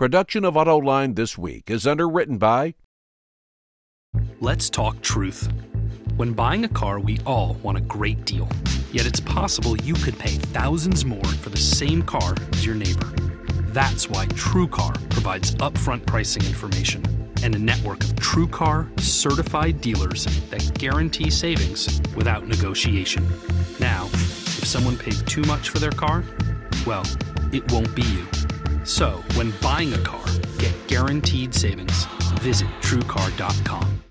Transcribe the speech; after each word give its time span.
Production 0.00 0.46
of 0.46 0.54
Autoline 0.54 1.14
This 1.14 1.36
Week 1.36 1.70
is 1.70 1.86
underwritten 1.86 2.38
by. 2.38 2.72
Let's 4.40 4.70
talk 4.70 5.02
truth. 5.02 5.46
When 6.16 6.32
buying 6.32 6.64
a 6.64 6.70
car, 6.70 6.98
we 6.98 7.18
all 7.26 7.58
want 7.62 7.76
a 7.76 7.82
great 7.82 8.24
deal. 8.24 8.48
Yet 8.92 9.04
it's 9.04 9.20
possible 9.20 9.76
you 9.76 9.92
could 9.92 10.18
pay 10.18 10.36
thousands 10.36 11.04
more 11.04 11.22
for 11.22 11.50
the 11.50 11.58
same 11.58 12.00
car 12.00 12.34
as 12.54 12.64
your 12.64 12.76
neighbor. 12.76 13.12
That's 13.74 14.08
why 14.08 14.24
TrueCar 14.28 15.10
provides 15.10 15.54
upfront 15.56 16.06
pricing 16.06 16.46
information 16.46 17.04
and 17.42 17.54
a 17.54 17.58
network 17.58 18.02
of 18.02 18.14
TrueCar 18.14 18.98
certified 18.98 19.82
dealers 19.82 20.24
that 20.48 20.78
guarantee 20.78 21.28
savings 21.28 22.00
without 22.16 22.48
negotiation. 22.48 23.28
Now, 23.78 24.06
if 24.06 24.64
someone 24.64 24.96
paid 24.96 25.26
too 25.26 25.42
much 25.42 25.68
for 25.68 25.78
their 25.78 25.92
car, 25.92 26.24
well, 26.86 27.04
it 27.52 27.70
won't 27.70 27.94
be 27.94 28.00
you. 28.00 28.26
So, 28.90 29.22
when 29.34 29.52
buying 29.62 29.94
a 29.94 29.98
car, 29.98 30.26
get 30.58 30.74
guaranteed 30.88 31.54
savings. 31.54 32.06
Visit 32.40 32.66
TrueCar.com. 32.80 34.02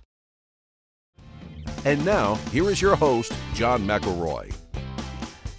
And 1.84 2.05
now, 2.05 2.36
here 2.54 2.70
is 2.70 2.82
your 2.82 2.96
host, 2.96 3.34
John 3.54 3.86
McElroy. 3.86 4.55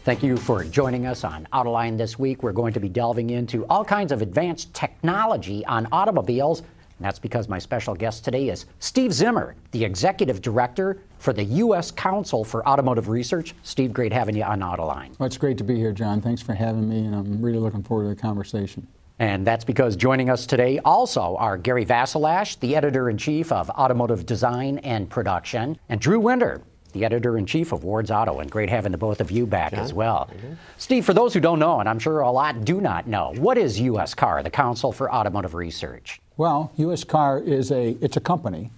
Thank 0.05 0.23
you 0.23 0.38
for 0.38 0.65
joining 0.65 1.05
us 1.05 1.23
on 1.23 1.46
Autoline 1.52 1.98
this 1.98 2.19
week. 2.19 2.43
We're 2.43 2.52
going 2.52 2.73
to 2.73 2.80
be 2.80 2.88
delving 2.88 3.29
into 3.29 3.66
all 3.66 3.84
kinds 3.84 4.10
of 4.10 4.23
advanced 4.23 4.73
technology 4.73 5.66
on 5.66 5.87
automobiles. 5.93 6.60
And 6.60 6.68
that's 7.01 7.18
because 7.18 7.46
my 7.46 7.59
special 7.59 7.95
guest 7.95 8.24
today 8.24 8.49
is 8.49 8.65
Steve 8.79 9.12
Zimmer, 9.12 9.55
the 9.73 9.84
Executive 9.84 10.40
Director 10.40 11.02
for 11.18 11.34
the 11.34 11.45
U.S. 11.45 11.90
Council 11.90 12.43
for 12.43 12.66
Automotive 12.66 13.10
Research. 13.10 13.55
Steve, 13.65 13.93
great 13.93 14.15
having 14.15 14.34
you 14.34 14.45
on 14.45 14.60
Autoline. 14.60 15.16
Well, 15.18 15.27
it's 15.27 15.37
great 15.37 15.59
to 15.59 15.65
be 15.65 15.77
here, 15.77 15.93
John. 15.93 16.23
Thanks 16.23 16.40
for 16.40 16.55
having 16.55 16.88
me, 16.88 17.05
and 17.05 17.15
I'm 17.15 17.43
really 17.43 17.59
looking 17.59 17.82
forward 17.82 18.05
to 18.05 18.09
the 18.15 18.21
conversation. 18.21 18.87
And 19.21 19.46
that's 19.46 19.65
because 19.65 19.96
joining 19.96 20.30
us 20.30 20.46
today 20.46 20.80
also 20.82 21.37
are 21.37 21.59
Gary 21.59 21.85
Vasilash, 21.85 22.59
the 22.59 22.74
editor 22.74 23.10
in 23.10 23.18
chief 23.18 23.52
of 23.52 23.68
Automotive 23.68 24.24
Design 24.24 24.79
and 24.79 25.10
Production, 25.10 25.79
and 25.90 26.01
Drew 26.01 26.18
Winter, 26.18 26.62
the 26.95 27.04
editor 27.04 27.37
in 27.37 27.45
chief 27.45 27.73
of 27.73 27.85
Ward's 27.85 28.10
Auto. 28.10 28.40
And 28.40 28.51
great 28.51 28.71
having 28.71 28.93
the 28.93 28.99
both 28.99 29.21
of 29.21 29.30
you 29.30 29.45
back 29.45 29.73
John? 29.73 29.80
as 29.80 29.93
well. 29.93 30.30
Mm-hmm. 30.32 30.54
Steve, 30.79 31.04
for 31.04 31.12
those 31.12 31.35
who 31.35 31.40
don't 31.40 31.59
know, 31.59 31.80
and 31.80 31.88
I'm 31.88 31.99
sure 31.99 32.21
a 32.21 32.30
lot 32.30 32.65
do 32.65 32.80
not 32.80 33.07
know, 33.07 33.35
what 33.37 33.59
is 33.59 33.79
U.S. 33.80 34.15
CAR, 34.15 34.43
the 34.43 34.49
Council 34.49 34.90
for 34.90 35.12
Automotive 35.12 35.52
Research? 35.52 36.18
Well, 36.38 36.73
U.S. 36.79 37.05
CAR 37.05 37.40
is 37.40 37.71
a 37.71 37.90
it's 38.01 38.16
a 38.16 38.21
company. 38.21 38.71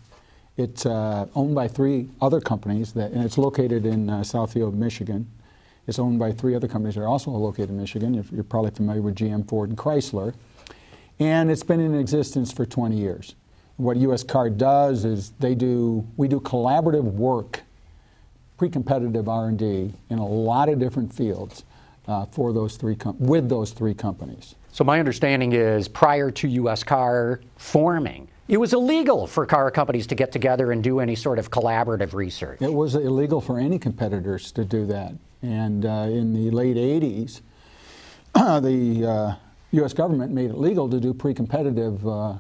It's 0.56 0.84
uh, 0.84 1.29
owned 1.37 1.55
by 1.55 1.69
three 1.69 2.09
other 2.21 2.41
companies, 2.41 2.93
that, 2.95 3.12
and 3.12 3.25
it's 3.25 3.39
located 3.39 3.87
in 3.87 4.11
uh, 4.11 4.23
Southfield, 4.23 4.75
Michigan. 4.75 5.31
It's 5.86 5.98
owned 5.98 6.19
by 6.19 6.33
three 6.33 6.55
other 6.55 6.69
companies 6.69 6.94
that 6.94 7.00
are 7.00 7.08
also 7.08 7.30
located 7.30 7.70
in 7.70 7.78
Michigan. 7.78 8.14
You're, 8.14 8.25
you're 8.30 8.44
probably 8.44 8.70
familiar 8.70 9.02
with 9.02 9.16
GM, 9.16 9.48
Ford, 9.48 9.69
and 9.70 9.78
Chrysler. 9.78 10.34
And 11.19 11.50
it's 11.50 11.62
been 11.62 11.80
in 11.80 11.94
existence 11.94 12.52
for 12.52 12.64
20 12.64 12.97
years. 12.97 13.34
What 13.77 13.97
US 13.97 14.22
CAR 14.22 14.50
does 14.50 15.05
is 15.05 15.30
they 15.41 15.55
do, 15.55 16.06
we 16.16 16.28
do 16.28 16.41
collaborative 16.41 17.05
work, 17.05 17.62
pre-competitive 18.58 19.28
R&D 19.28 19.92
in 20.08 20.19
a 20.19 20.27
lot 20.27 20.69
of 20.69 20.78
different 20.78 21.12
fields 21.12 21.64
uh, 22.06 22.27
for 22.27 22.53
those 22.53 22.77
three 22.77 22.94
com- 22.94 23.19
with 23.19 23.48
those 23.48 23.72
three 23.72 23.94
companies. 23.94 24.55
So 24.72 24.84
my 24.84 24.98
understanding 24.98 25.53
is 25.53 25.88
prior 25.88 26.30
to 26.30 26.48
US 26.48 26.84
CAR 26.84 27.41
forming, 27.56 28.28
it 28.48 28.56
was 28.56 28.72
illegal 28.72 29.27
for 29.27 29.47
car 29.47 29.70
companies 29.70 30.06
to 30.08 30.14
get 30.14 30.33
together 30.33 30.72
and 30.72 30.83
do 30.83 31.00
any 31.00 31.14
sort 31.14 31.38
of 31.38 31.50
collaborative 31.50 32.12
research. 32.12 32.60
It 32.60 32.72
was 32.72 32.94
illegal 32.94 33.41
for 33.41 33.59
any 33.59 33.78
competitors 33.78 34.53
to 34.53 34.65
do 34.65 34.87
that. 34.87 35.15
And 35.42 35.84
uh, 35.84 36.06
in 36.08 36.32
the 36.32 36.50
late 36.50 36.76
80s, 36.76 37.41
the 38.62 39.06
uh, 39.06 39.34
U.S. 39.72 39.92
government 39.92 40.32
made 40.32 40.50
it 40.50 40.58
legal 40.58 40.88
to 40.88 41.00
do 41.00 41.12
pre 41.12 41.34
competitive, 41.34 42.06
uh, 42.06 42.34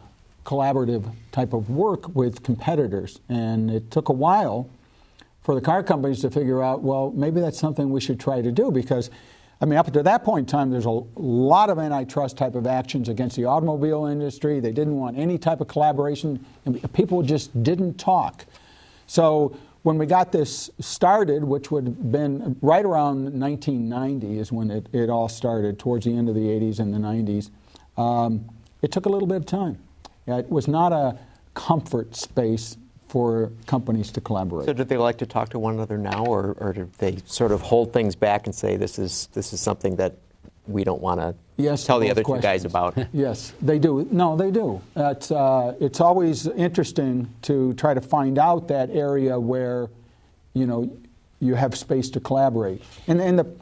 collaborative 0.44 1.12
type 1.32 1.52
of 1.52 1.70
work 1.70 2.14
with 2.14 2.42
competitors. 2.42 3.20
And 3.28 3.70
it 3.70 3.90
took 3.90 4.08
a 4.08 4.12
while 4.12 4.68
for 5.42 5.54
the 5.54 5.60
car 5.60 5.82
companies 5.82 6.20
to 6.20 6.30
figure 6.30 6.62
out, 6.62 6.82
well, 6.82 7.10
maybe 7.14 7.40
that's 7.40 7.58
something 7.58 7.90
we 7.90 8.00
should 8.00 8.20
try 8.20 8.40
to 8.40 8.52
do 8.52 8.70
because. 8.70 9.10
I 9.60 9.64
mean, 9.64 9.78
up 9.78 9.92
to 9.92 10.02
that 10.02 10.24
point 10.24 10.48
in 10.48 10.50
time, 10.50 10.72
there's 10.72 10.86
a 10.86 11.02
lot 11.14 11.70
of 11.70 11.78
antitrust 11.78 12.36
type 12.36 12.56
of 12.56 12.66
actions 12.66 13.08
against 13.08 13.36
the 13.36 13.44
automobile 13.44 14.06
industry. 14.06 14.58
They 14.58 14.72
didn't 14.72 14.96
want 14.96 15.16
any 15.16 15.38
type 15.38 15.60
of 15.60 15.68
collaboration, 15.68 16.44
and 16.64 16.92
people 16.92 17.22
just 17.22 17.62
didn't 17.62 17.94
talk. 17.94 18.44
So 19.06 19.56
when 19.82 19.98
we 19.98 20.06
got 20.06 20.32
this 20.32 20.70
started, 20.78 21.44
which 21.44 21.70
would 21.70 21.86
have 21.86 22.12
been 22.12 22.56
right 22.62 22.84
around 22.84 23.38
1990 23.38 24.38
is 24.38 24.52
when 24.52 24.70
it, 24.70 24.88
it 24.92 25.10
all 25.10 25.28
started, 25.28 25.78
towards 25.78 26.04
the 26.04 26.16
end 26.16 26.28
of 26.28 26.34
the 26.34 26.40
80s 26.40 26.78
and 26.78 26.94
the 26.94 26.98
90s, 26.98 27.50
um, 28.00 28.48
it 28.80 28.92
took 28.92 29.06
a 29.06 29.08
little 29.08 29.26
bit 29.26 29.36
of 29.38 29.46
time. 29.46 29.78
It 30.26 30.48
was 30.48 30.68
not 30.68 30.92
a 30.92 31.18
comfort 31.54 32.14
space 32.14 32.76
for 33.08 33.50
companies 33.66 34.10
to 34.12 34.20
collaborate. 34.20 34.66
So, 34.66 34.72
do 34.72 34.84
they 34.84 34.96
like 34.96 35.18
to 35.18 35.26
talk 35.26 35.50
to 35.50 35.58
one 35.58 35.74
another 35.74 35.98
now, 35.98 36.24
or, 36.24 36.56
or 36.58 36.72
do 36.72 36.90
they 36.98 37.18
sort 37.26 37.52
of 37.52 37.60
hold 37.60 37.92
things 37.92 38.14
back 38.14 38.46
and 38.46 38.54
say 38.54 38.76
this 38.76 38.98
is 38.98 39.28
this 39.34 39.52
is 39.52 39.60
something 39.60 39.96
that 39.96 40.16
we 40.66 40.84
don't 40.84 41.00
want 41.00 41.20
to 41.20 41.34
yes, 41.56 41.84
tell 41.84 41.98
the 41.98 42.10
other 42.10 42.22
questions. 42.22 42.42
two 42.42 42.46
guys 42.46 42.64
about. 42.64 42.96
yes, 43.12 43.52
they 43.60 43.78
do. 43.78 44.06
No, 44.10 44.36
they 44.36 44.50
do. 44.50 44.80
It's, 44.94 45.30
uh, 45.30 45.74
it's 45.80 46.00
always 46.00 46.46
interesting 46.46 47.32
to 47.42 47.74
try 47.74 47.94
to 47.94 48.00
find 48.00 48.38
out 48.38 48.68
that 48.68 48.90
area 48.90 49.38
where, 49.38 49.88
you 50.54 50.66
know, 50.66 50.96
you 51.40 51.54
have 51.54 51.76
space 51.76 52.10
to 52.10 52.20
collaborate. 52.20 52.82
And, 53.08 53.20
and 53.20 53.38
the, 53.38 53.56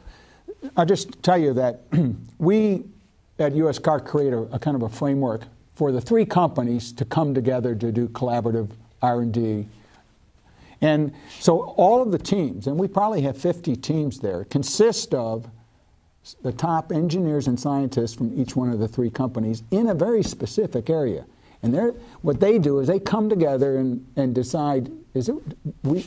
I'll 0.77 0.85
just 0.85 1.21
tell 1.23 1.37
you 1.37 1.53
that 1.53 1.81
we 2.37 2.83
at 3.39 3.55
US 3.55 3.79
CAR 3.79 3.99
create 3.99 4.33
a, 4.33 4.41
a 4.53 4.59
kind 4.59 4.75
of 4.75 4.83
a 4.83 4.89
framework 4.89 5.43
for 5.73 5.91
the 5.91 6.01
three 6.01 6.25
companies 6.25 6.91
to 6.93 7.05
come 7.05 7.33
together 7.33 7.73
to 7.73 7.91
do 7.91 8.07
collaborative 8.09 8.69
R&D. 9.01 9.67
And 10.81 11.13
so 11.39 11.61
all 11.61 12.01
of 12.01 12.11
the 12.11 12.17
teams, 12.17 12.67
and 12.67 12.77
we 12.77 12.87
probably 12.87 13.21
have 13.21 13.37
50 13.37 13.75
teams 13.77 14.19
there, 14.19 14.43
consist 14.45 15.13
of 15.13 15.49
the 16.43 16.51
top 16.51 16.91
engineers 16.91 17.47
and 17.47 17.59
scientists 17.59 18.13
from 18.13 18.39
each 18.39 18.55
one 18.55 18.69
of 18.69 18.79
the 18.79 18.87
three 18.87 19.09
companies 19.09 19.63
in 19.71 19.87
a 19.87 19.95
very 19.95 20.23
specific 20.23 20.89
area. 20.89 21.25
And 21.63 21.95
what 22.21 22.39
they 22.39 22.57
do 22.57 22.79
is 22.79 22.87
they 22.87 22.99
come 22.99 23.29
together 23.29 23.77
and, 23.77 24.05
and 24.15 24.33
decide 24.33 24.91
is 25.13 25.29
it, 25.29 25.35
we, 25.83 26.05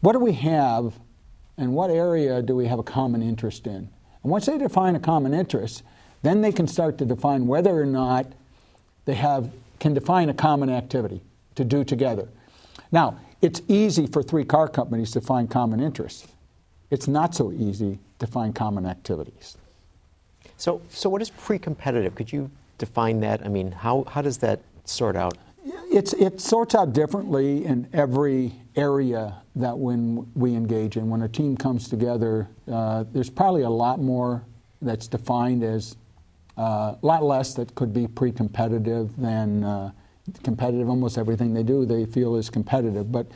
what 0.00 0.12
do 0.12 0.18
we 0.18 0.32
have 0.32 0.94
and 1.58 1.72
what 1.72 1.90
area 1.90 2.42
do 2.42 2.54
we 2.54 2.66
have 2.66 2.78
a 2.78 2.82
common 2.82 3.22
interest 3.22 3.66
in? 3.66 3.88
And 4.22 4.32
once 4.32 4.46
they 4.46 4.58
define 4.58 4.96
a 4.96 5.00
common 5.00 5.34
interest, 5.34 5.82
then 6.22 6.40
they 6.40 6.52
can 6.52 6.66
start 6.66 6.98
to 6.98 7.04
define 7.04 7.46
whether 7.46 7.80
or 7.80 7.86
not 7.86 8.26
they 9.04 9.14
have, 9.14 9.50
can 9.80 9.94
define 9.94 10.28
a 10.28 10.34
common 10.34 10.70
activity 10.70 11.22
to 11.54 11.64
do 11.64 11.84
together. 11.84 12.28
Now, 12.92 13.18
it's 13.42 13.62
easy 13.68 14.06
for 14.06 14.22
three 14.22 14.44
car 14.44 14.68
companies 14.68 15.10
to 15.12 15.20
find 15.20 15.50
common 15.50 15.80
interests. 15.80 16.26
It's 16.90 17.08
not 17.08 17.34
so 17.34 17.52
easy 17.52 17.98
to 18.18 18.26
find 18.26 18.54
common 18.54 18.86
activities. 18.86 19.56
So, 20.56 20.80
so 20.88 21.10
what 21.10 21.22
is 21.22 21.30
pre-competitive? 21.30 22.14
Could 22.14 22.32
you 22.32 22.50
define 22.78 23.20
that? 23.20 23.44
I 23.44 23.48
mean, 23.48 23.72
how, 23.72 24.04
how 24.04 24.22
does 24.22 24.38
that 24.38 24.60
sort 24.84 25.16
out? 25.16 25.36
It's, 25.90 26.12
it 26.14 26.40
sorts 26.40 26.74
out 26.74 26.92
differently 26.92 27.64
in 27.64 27.88
every 27.92 28.52
area 28.76 29.34
that 29.56 29.76
when 29.76 30.30
we 30.34 30.54
engage 30.54 30.96
in. 30.96 31.08
When 31.08 31.22
a 31.22 31.28
team 31.28 31.56
comes 31.56 31.88
together, 31.88 32.48
uh, 32.70 33.04
there's 33.12 33.30
probably 33.30 33.62
a 33.62 33.70
lot 33.70 34.00
more 34.00 34.44
that's 34.82 35.06
defined 35.08 35.64
as 35.64 35.96
uh, 36.58 36.94
a 37.02 37.06
lot 37.06 37.22
less 37.22 37.54
that 37.54 37.74
could 37.74 37.92
be 37.92 38.06
pre-competitive 38.06 39.16
than 39.16 39.64
uh, 39.64 39.90
competitive. 40.42 40.88
Almost 40.88 41.18
everything 41.18 41.54
they 41.54 41.62
do, 41.62 41.84
they 41.86 42.06
feel 42.06 42.36
is 42.36 42.50
competitive. 42.50 43.10
But 43.10 43.26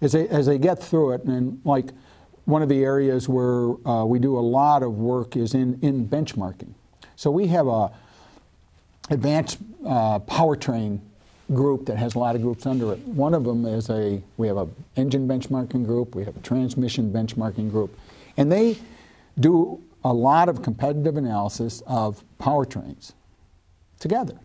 as 0.00 0.12
they 0.12 0.28
as 0.28 0.46
they 0.46 0.58
get 0.58 0.82
through 0.82 1.12
it, 1.12 1.24
and 1.24 1.60
like 1.64 1.90
one 2.48 2.62
of 2.62 2.70
the 2.70 2.82
areas 2.82 3.28
where 3.28 3.74
uh, 3.86 4.06
we 4.06 4.18
do 4.18 4.38
a 4.38 4.40
lot 4.40 4.82
of 4.82 4.94
work 4.94 5.36
is 5.36 5.52
in, 5.52 5.78
in 5.82 6.08
benchmarking. 6.08 6.72
So 7.14 7.30
we 7.30 7.46
have 7.48 7.66
a 7.66 7.90
advanced 9.10 9.58
uh, 9.84 10.18
powertrain 10.20 10.98
group 11.52 11.84
that 11.84 11.98
has 11.98 12.14
a 12.14 12.18
lot 12.18 12.34
of 12.36 12.40
groups 12.40 12.64
under 12.64 12.92
it. 12.94 13.00
One 13.00 13.34
of 13.34 13.44
them 13.44 13.66
is 13.66 13.90
a 13.90 14.22
we 14.38 14.46
have 14.48 14.56
a 14.56 14.66
engine 14.96 15.28
benchmarking 15.28 15.84
group, 15.84 16.14
we 16.14 16.24
have 16.24 16.36
a 16.36 16.40
transmission 16.40 17.12
benchmarking 17.12 17.70
group, 17.70 17.94
and 18.38 18.50
they 18.50 18.78
do 19.38 19.82
a 20.02 20.12
lot 20.12 20.48
of 20.48 20.62
competitive 20.62 21.18
analysis 21.18 21.82
of 21.86 22.24
powertrains 22.40 23.12
together. 24.00 24.38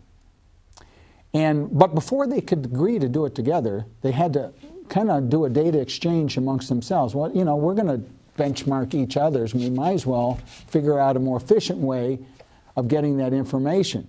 And 1.33 1.77
but 1.77 1.95
before 1.95 2.27
they 2.27 2.41
could 2.41 2.65
agree 2.65 2.99
to 2.99 3.07
do 3.07 3.25
it 3.25 3.33
together, 3.33 3.85
they 4.01 4.11
had 4.11 4.33
to 4.33 4.51
kind 4.89 5.09
of 5.09 5.29
do 5.29 5.45
a 5.45 5.49
data 5.49 5.79
exchange 5.79 6.37
amongst 6.37 6.69
themselves. 6.69 7.15
Well, 7.15 7.31
you 7.35 7.45
know, 7.45 7.55
we're 7.55 7.75
going 7.75 7.87
to 7.87 8.01
benchmark 8.37 8.93
each 8.93 9.17
other's, 9.17 9.53
we 9.53 9.69
might 9.69 9.93
as 9.93 10.05
well 10.05 10.39
figure 10.67 10.99
out 10.99 11.15
a 11.15 11.19
more 11.19 11.37
efficient 11.37 11.79
way 11.79 12.19
of 12.75 12.87
getting 12.87 13.17
that 13.17 13.33
information. 13.33 14.07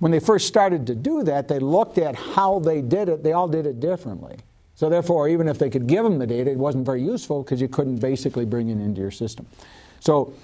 When 0.00 0.10
they 0.10 0.18
first 0.18 0.48
started 0.48 0.86
to 0.88 0.96
do 0.96 1.22
that, 1.22 1.46
they 1.46 1.60
looked 1.60 1.98
at 1.98 2.16
how 2.16 2.58
they 2.58 2.82
did 2.82 3.08
it. 3.08 3.22
They 3.22 3.32
all 3.32 3.46
did 3.46 3.66
it 3.66 3.78
differently. 3.78 4.36
So 4.74 4.88
therefore, 4.88 5.28
even 5.28 5.46
if 5.46 5.58
they 5.58 5.70
could 5.70 5.86
give 5.86 6.02
them 6.02 6.18
the 6.18 6.26
data, 6.26 6.50
it 6.50 6.58
wasn't 6.58 6.84
very 6.84 7.02
useful 7.02 7.44
because 7.44 7.60
you 7.60 7.68
couldn't 7.68 7.98
basically 7.98 8.44
bring 8.44 8.68
it 8.68 8.78
into 8.78 9.00
your 9.00 9.12
system. 9.12 9.46
So 10.00 10.34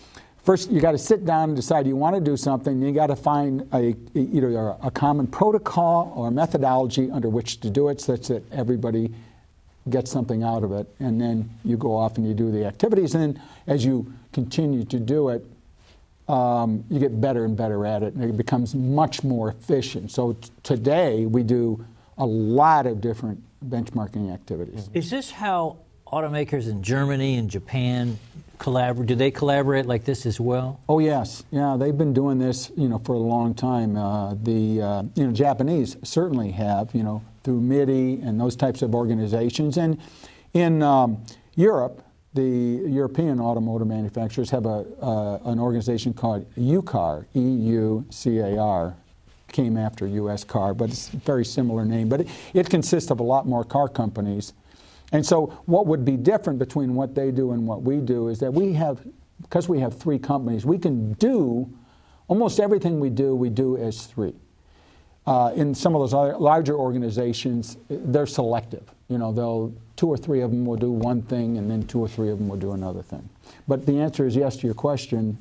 first 0.44 0.70
you 0.70 0.80
got 0.80 0.92
to 0.92 0.98
sit 0.98 1.24
down 1.24 1.50
and 1.50 1.56
decide 1.56 1.88
you 1.88 1.96
want 1.96 2.14
to 2.14 2.20
do 2.20 2.36
something. 2.36 2.80
You 2.80 2.92
got 2.92 3.08
to 3.08 3.16
find 3.16 3.68
a, 3.72 3.96
either 4.14 4.76
a, 4.80 4.92
common 4.92 5.26
protocol 5.26 6.12
or 6.14 6.30
methodology 6.30 7.10
under 7.10 7.28
which 7.28 7.58
to 7.60 7.70
do 7.70 7.88
it, 7.88 8.00
such 8.00 8.28
that 8.28 8.44
everybody 8.52 9.12
gets 9.90 10.10
something 10.10 10.42
out 10.42 10.64
of 10.64 10.72
it. 10.72 10.86
And 11.00 11.20
then 11.20 11.50
you 11.64 11.76
go 11.76 11.96
off 11.96 12.16
and 12.16 12.26
you 12.26 12.34
do 12.34 12.50
the 12.50 12.64
activities. 12.64 13.14
And 13.14 13.22
then 13.22 13.42
as 13.66 13.84
you 13.84 14.12
continue 14.32 14.84
to 14.84 14.98
do 14.98 15.28
it, 15.30 15.44
um, 16.28 16.84
you 16.90 16.98
get 16.98 17.20
better 17.20 17.44
and 17.44 17.56
better 17.56 17.86
at 17.86 18.02
it, 18.02 18.14
and 18.14 18.22
it 18.22 18.36
becomes 18.36 18.74
much 18.74 19.24
more 19.24 19.48
efficient. 19.48 20.10
So 20.10 20.36
today 20.62 21.24
we 21.24 21.42
do 21.42 21.84
a 22.18 22.26
lot 22.26 22.86
of 22.86 23.00
different 23.00 23.42
benchmarking 23.66 24.32
activities. 24.32 24.90
Is 24.92 25.10
this 25.10 25.30
how 25.30 25.78
automakers 26.06 26.68
in 26.68 26.82
Germany 26.82 27.36
and 27.36 27.48
Japan 27.48 28.18
collaborate? 28.58 29.08
Do 29.08 29.14
they 29.14 29.30
collaborate 29.30 29.86
like 29.86 30.04
this 30.04 30.26
as 30.26 30.38
well? 30.38 30.80
Oh 30.88 30.98
yes, 30.98 31.44
yeah. 31.50 31.76
They've 31.78 31.96
been 31.96 32.12
doing 32.12 32.38
this, 32.38 32.70
you 32.76 32.88
know, 32.88 32.98
for 32.98 33.14
a 33.14 33.18
long 33.18 33.54
time. 33.54 33.96
Uh, 33.96 34.34
the 34.34 34.82
uh, 34.82 35.02
you 35.14 35.26
know 35.26 35.32
Japanese 35.32 35.96
certainly 36.02 36.50
have, 36.52 36.94
you 36.94 37.02
know, 37.02 37.22
through 37.48 37.60
MITI 37.60 38.20
and 38.20 38.38
those 38.38 38.56
types 38.56 38.82
of 38.82 38.94
organizations, 38.94 39.78
and 39.78 39.98
in 40.52 40.82
um, 40.82 41.24
Europe, 41.56 42.02
the 42.34 42.82
European 42.86 43.40
automotive 43.40 43.88
manufacturers 43.88 44.50
have 44.50 44.66
a 44.66 44.84
uh, 45.00 45.38
an 45.44 45.58
organization 45.58 46.12
called 46.12 46.46
EUCAR, 46.56 47.24
E-U-C-A-R, 47.34 48.96
came 49.50 49.76
after 49.78 50.06
U.S. 50.06 50.44
car, 50.44 50.74
but 50.74 50.90
it's 50.90 51.12
a 51.12 51.16
very 51.16 51.44
similar 51.44 51.84
name. 51.84 52.08
But 52.08 52.20
it, 52.20 52.28
it 52.52 52.70
consists 52.70 53.10
of 53.10 53.20
a 53.20 53.22
lot 53.22 53.46
more 53.46 53.64
car 53.64 53.88
companies 53.88 54.52
and 55.12 55.24
so, 55.24 55.46
what 55.66 55.86
would 55.86 56.04
be 56.04 56.16
different 56.16 56.58
between 56.58 56.94
what 56.94 57.14
they 57.14 57.30
do 57.30 57.52
and 57.52 57.66
what 57.66 57.82
we 57.82 57.98
do 57.98 58.28
is 58.28 58.38
that 58.40 58.52
we 58.52 58.74
have, 58.74 59.00
because 59.40 59.68
we 59.68 59.80
have 59.80 59.98
three 59.98 60.18
companies, 60.18 60.66
we 60.66 60.78
can 60.78 61.14
do 61.14 61.72
almost 62.28 62.60
everything 62.60 63.00
we 63.00 63.08
do, 63.08 63.34
we 63.34 63.48
do 63.48 63.76
as 63.78 64.06
three. 64.06 64.34
Uh, 65.28 65.52
in 65.56 65.74
some 65.74 65.94
of 65.94 66.00
those 66.00 66.14
larger 66.40 66.74
organizations, 66.74 67.76
they're 67.90 68.26
selective. 68.26 68.82
You 69.08 69.18
know, 69.18 69.30
they'll 69.30 69.74
two 69.94 70.08
or 70.08 70.16
three 70.16 70.40
of 70.40 70.50
them 70.50 70.64
will 70.64 70.76
do 70.76 70.90
one 70.90 71.20
thing, 71.20 71.58
and 71.58 71.70
then 71.70 71.86
two 71.86 72.00
or 72.00 72.08
three 72.08 72.30
of 72.30 72.38
them 72.38 72.48
will 72.48 72.56
do 72.56 72.72
another 72.72 73.02
thing. 73.02 73.28
But 73.66 73.84
the 73.84 74.00
answer 74.00 74.26
is 74.26 74.34
yes 74.34 74.56
to 74.58 74.66
your 74.66 74.74
question. 74.74 75.36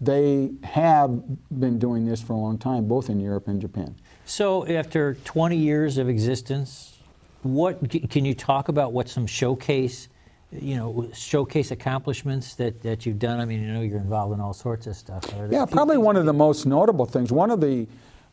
They 0.00 0.52
have 0.62 1.22
been 1.60 1.78
doing 1.78 2.06
this 2.06 2.22
for 2.22 2.32
a 2.32 2.36
long 2.36 2.56
time, 2.56 2.88
both 2.88 3.10
in 3.10 3.20
Europe 3.20 3.48
and 3.48 3.60
Japan. 3.60 3.94
So, 4.24 4.66
after 4.66 5.18
20 5.24 5.54
years 5.56 5.98
of 5.98 6.08
existence, 6.08 6.98
what 7.42 7.78
can 8.08 8.24
you 8.24 8.34
talk 8.34 8.68
about? 8.68 8.94
What 8.94 9.06
some 9.06 9.26
showcase, 9.26 10.08
you 10.50 10.76
know, 10.76 11.10
showcase 11.12 11.72
accomplishments 11.72 12.54
that, 12.54 12.82
that 12.82 13.04
you've 13.04 13.18
done? 13.18 13.38
I 13.38 13.44
mean, 13.44 13.62
you 13.62 13.72
know, 13.72 13.82
you're 13.82 13.98
involved 13.98 14.32
in 14.32 14.40
all 14.40 14.54
sorts 14.54 14.86
of 14.86 14.96
stuff. 14.96 15.24
Yeah, 15.50 15.66
probably 15.66 15.98
one 15.98 16.16
of 16.16 16.24
the 16.24 16.32
most 16.32 16.64
notable 16.64 17.04
things. 17.04 17.32
One 17.32 17.50
of 17.50 17.60
the 17.60 17.86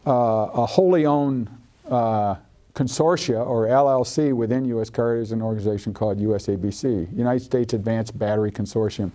a 0.06 0.66
wholly 0.66 1.06
owned 1.06 1.50
uh, 1.90 2.36
consortia 2.74 3.46
or 3.46 3.68
LLC 3.68 4.34
within 4.34 4.66
U.S. 4.66 4.90
Car 4.90 5.18
is 5.18 5.32
an 5.32 5.42
organization 5.42 5.94
called 5.94 6.20
USABC, 6.20 7.16
United 7.16 7.44
States 7.44 7.74
Advanced 7.74 8.18
Battery 8.18 8.52
Consortium, 8.52 9.12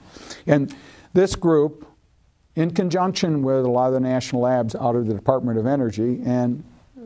and 0.47 0.75
this 1.13 1.35
group, 1.35 1.87
in 2.55 2.71
conjunction 2.73 3.43
with 3.43 3.65
a 3.65 3.69
lot 3.69 3.89
of 3.89 3.95
the 3.95 4.01
national 4.01 4.43
labs 4.43 4.75
out 4.75 4.97
of 4.97 5.07
the 5.07 5.15
Department 5.15 5.59
of 5.59 5.67
Energy 5.67 6.21
and 6.25 6.65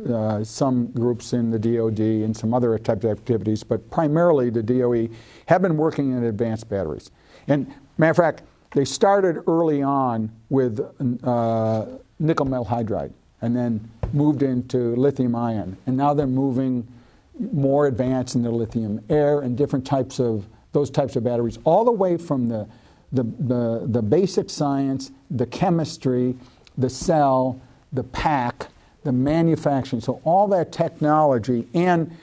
uh, 0.09 0.43
some 0.43 0.87
groups 0.93 1.33
in 1.33 1.51
the 1.51 1.59
DoD 1.59 2.01
and 2.01 2.37
some 2.37 2.55
other 2.55 2.77
types 2.79 3.05
of 3.05 3.11
activities, 3.11 3.63
but 3.63 3.89
primarily 3.91 4.51
the 4.51 4.63
DOE 4.63 5.09
have 5.47 5.63
been 5.63 5.77
working 5.77 6.13
in 6.13 6.25
advanced 6.25 6.69
batteries. 6.69 7.11
And 7.49 7.73
matter 7.99 8.11
of 8.11 8.17
fact, 8.17 8.43
they 8.73 8.85
started 8.85 9.43
early 9.47 9.83
on 9.83 10.33
with 10.49 10.81
uh, 11.23 11.87
nickel 12.19 12.47
metal 12.47 12.65
hydride 12.65 13.13
and 13.43 13.55
then 13.55 13.91
moved 14.13 14.43
into 14.43 14.95
lithium 14.97 15.35
ion. 15.35 15.77
And 15.87 15.97
now 15.97 16.15
they're 16.15 16.27
moving 16.27 16.87
more 17.53 17.87
advanced 17.87 18.35
into 18.37 18.51
lithium 18.51 19.05
air 19.09 19.41
and 19.41 19.57
different 19.57 19.87
types 19.87 20.21
of 20.21 20.47
those 20.73 20.91
types 20.91 21.17
of 21.17 21.25
batteries, 21.25 21.59
all 21.65 21.85
the 21.85 21.93
way 21.93 22.17
from 22.17 22.49
the, 22.49 22.67
the, 23.13 23.25
the, 23.25 23.83
the 23.87 24.03
basic 24.03 24.49
science, 24.49 25.11
the 25.31 25.45
chemistry, 25.45 26.35
the 26.79 26.89
cell, 26.89 27.61
the 27.93 28.05
pack, 28.05 28.69
the 29.05 29.13
manufacturing, 29.13 30.01
so 30.01 30.21
all 30.25 30.49
that 30.49 30.73
technology. 30.73 31.69
And 31.75 32.17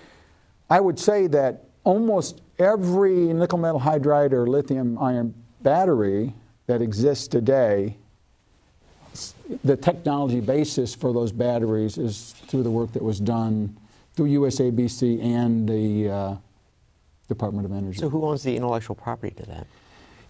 I 0.69 0.79
would 0.79 0.97
say 0.99 1.27
that 1.27 1.65
almost 1.83 2.41
every 2.57 3.33
nickel 3.33 3.59
metal 3.59 3.79
hydride 3.79 4.31
or 4.33 4.47
lithium 4.47 4.97
ion 4.97 5.33
battery 5.61 6.33
that 6.67 6.81
exists 6.81 7.27
today, 7.27 7.97
the 9.63 9.75
technology 9.75 10.39
basis 10.39 10.93
for 10.93 11.13
those 11.13 11.31
batteries 11.31 11.97
is 11.97 12.33
through 12.47 12.63
the 12.63 12.71
work 12.71 12.91
that 12.93 13.01
was 13.01 13.19
done 13.19 13.75
through 14.13 14.27
USABC 14.27 15.23
and 15.23 15.67
the 15.67 16.09
uh, 16.09 16.35
Department 17.27 17.65
of 17.65 17.71
Energy. 17.71 17.99
So, 17.99 18.09
who 18.09 18.25
owns 18.25 18.43
the 18.43 18.55
intellectual 18.55 18.95
property 18.95 19.33
to 19.35 19.45
that? 19.47 19.67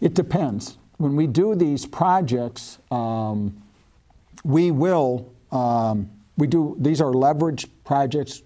It 0.01 0.13
depends. 0.13 0.77
When 0.97 1.15
we 1.15 1.27
do 1.27 1.55
these 1.55 1.85
projects, 1.85 2.79
um, 2.91 3.61
we 4.43 4.71
will. 4.71 5.31
Um, 5.51 6.09
we 6.37 6.47
do 6.47 6.75
these 6.79 7.01
are 7.01 7.11
leverage 7.11 7.67
projects, 7.83 8.43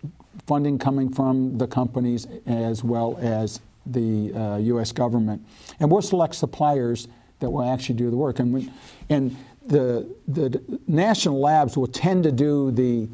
funding 0.48 0.80
coming 0.80 1.10
from 1.10 1.58
the 1.58 1.68
companies 1.68 2.28
as 2.48 2.84
well 2.84 3.18
as 3.22 3.60
the 3.86 4.34
uh, 4.34 4.58
U.S. 4.58 4.92
government, 4.92 5.46
and 5.80 5.92
we'll 5.92 6.02
select 6.02 6.36
suppliers 6.36 7.08
that 7.40 7.50
will 7.50 7.70
actually 7.70 7.96
do 7.96 8.10
the 8.10 8.16
work. 8.16 8.40
And 8.40 8.54
we, 8.54 8.72
and 9.10 9.36
the 9.65 10.07
the 10.27 10.62
national 10.88 11.39
labs 11.39 11.77
will 11.77 11.88
tend 11.88 12.24
to 12.24 12.31
do 12.31 12.71
the 12.71 13.10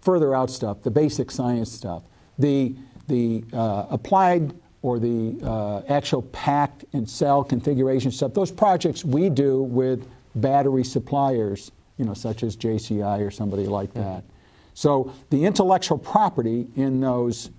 further 0.00 0.34
out 0.34 0.50
stuff, 0.50 0.82
the 0.82 0.90
basic 0.90 1.30
science 1.30 1.70
stuff, 1.70 2.02
the 2.38 2.74
the 3.08 3.44
uh, 3.52 3.86
applied 3.90 4.54
or 4.82 4.98
the 4.98 5.38
uh, 5.44 5.82
actual 5.88 6.22
packed 6.22 6.84
and 6.92 7.08
cell 7.08 7.44
configuration 7.44 8.10
stuff. 8.10 8.34
Those 8.34 8.50
projects 8.50 9.04
we 9.04 9.30
do 9.30 9.62
with 9.62 10.08
battery 10.34 10.82
suppliers 10.82 11.70
you 12.02 12.04
know, 12.04 12.14
such 12.14 12.42
as 12.42 12.56
JCI 12.56 13.24
or 13.24 13.30
somebody 13.30 13.66
like 13.66 13.94
that. 13.94 14.24
So 14.74 15.12
the 15.30 15.44
intellectual 15.44 15.98
property 15.98 16.66
in 16.74 17.00
those 17.00 17.50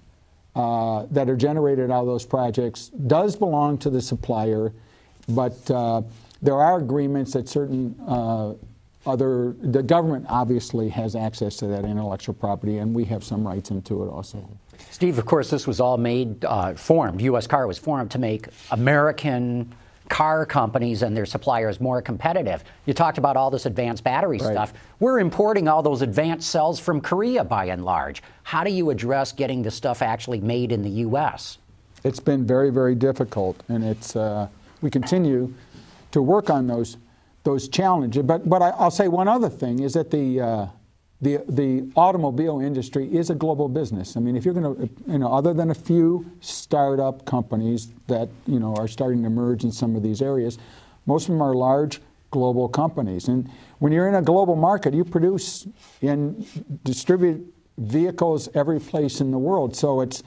uh, 0.56 1.06
that 1.12 1.30
are 1.30 1.36
generated 1.38 1.90
out 1.90 2.02
of 2.02 2.08
those 2.08 2.26
projects 2.26 2.90
does 2.90 3.36
belong 3.38 3.78
to 3.80 3.90
the 3.90 4.02
supplier, 4.02 4.74
but 5.30 5.70
uh, 5.72 6.02
there 6.42 6.56
are 6.56 6.78
agreements 6.78 7.34
that 7.34 7.48
certain 7.48 7.96
uh, 8.08 8.54
other 9.06 9.56
the 9.62 9.84
government 9.84 10.26
obviously 10.30 10.90
has 10.90 11.16
access 11.16 11.58
to 11.58 11.68
that 11.68 11.86
intellectual 11.86 12.34
property, 12.34 12.78
and 12.78 12.94
we 12.94 13.06
have 13.06 13.24
some 13.24 13.46
rights 13.46 13.72
into 13.72 14.04
it 14.04 14.08
also. 14.08 14.48
Steve, 14.92 15.18
of 15.18 15.26
course, 15.26 15.50
this 15.50 15.68
was 15.68 15.80
all 15.80 15.98
made 15.98 16.44
uh, 16.46 16.74
formed. 16.74 17.22
U.S. 17.22 17.48
Car 17.48 17.68
was 17.68 17.78
formed 17.78 18.12
to 18.12 18.20
make 18.20 18.48
American 18.72 19.74
car 20.10 20.46
companies 20.46 21.02
and 21.02 21.16
their 21.16 21.26
suppliers 21.26 21.80
more 21.80 22.02
competitive. 22.02 22.64
You 22.86 22.94
talked 22.94 23.18
about 23.18 23.38
all 23.38 23.50
this 23.50 23.66
advanced 23.66 24.04
battery 24.04 24.38
right. 24.38 24.52
stuff. 24.52 24.74
We're 25.00 25.20
importing 25.20 25.68
all 25.68 25.82
those 25.82 26.02
advanced 26.02 26.50
cells 26.50 26.80
from 26.80 27.02
Korea 27.02 27.44
by 27.44 27.66
and 27.66 27.86
large. 27.86 28.22
How 28.44 28.64
do 28.64 28.72
you 28.72 28.90
address 28.90 29.32
getting 29.32 29.64
the 29.64 29.72
stuff 29.72 30.02
actually 30.02 30.42
made 30.42 30.72
in 30.72 30.84
the 30.84 30.90
U.S.? 30.90 31.58
It's 32.04 32.20
been 32.20 32.46
very, 32.46 32.70
very 32.70 32.96
difficult, 32.96 33.64
and 33.70 33.84
it's 33.84 34.16
uh, 34.16 34.48
we 34.84 34.92
continue 34.92 35.54
to 36.12 36.22
work 36.22 36.50
on 36.50 36.68
those 36.68 36.98
those 37.44 37.68
challenges. 37.68 38.24
But 38.24 38.48
but 38.48 38.62
I, 38.62 38.84
will 38.84 38.92
say 38.92 39.08
one 39.08 39.28
other 39.28 39.50
thing 39.50 39.80
is 39.80 39.94
that 39.94 40.12
the 40.12 40.42
uh, 40.42 40.68
the, 41.22 41.42
the 41.48 41.90
automobile 41.96 42.60
industry 42.60 43.06
is 43.16 43.30
a 43.30 43.36
global 43.36 43.70
business. 43.70 44.18
I 44.18 44.20
mean, 44.20 44.36
if 44.36 44.44
you're 44.44 44.54
going 44.54 44.76
to, 44.76 44.90
you 45.10 45.20
know, 45.20 45.32
other 45.32 45.54
than 45.54 45.72
a 45.72 45.74
few 45.74 46.30
startup 46.42 47.26
companies 47.26 47.94
that, 48.08 48.28
you 48.46 48.60
know, 48.60 48.76
are 48.76 48.90
starting 48.90 49.22
to 49.22 49.28
emerge 49.28 49.64
in 49.64 49.72
some 49.72 49.96
of 49.96 50.04
these 50.04 50.22
areas, 50.22 50.58
most 51.06 51.30
of 51.30 51.30
them 51.30 51.42
are 51.42 51.54
large 51.54 52.02
global 52.30 52.68
companies. 52.68 53.30
And 53.30 53.50
when 53.80 53.94
you're 53.94 54.10
in 54.10 54.16
a 54.16 54.22
global 54.22 54.58
market, 54.58 54.94
you 54.94 55.06
produce 55.06 55.66
and 56.02 56.46
distribute 56.84 57.54
vehicles 57.78 58.50
every 58.54 58.82
place 58.82 59.22
in 59.22 59.32
the 59.32 59.38
world. 59.38 59.78
So 59.78 60.02
it's, 60.02 60.24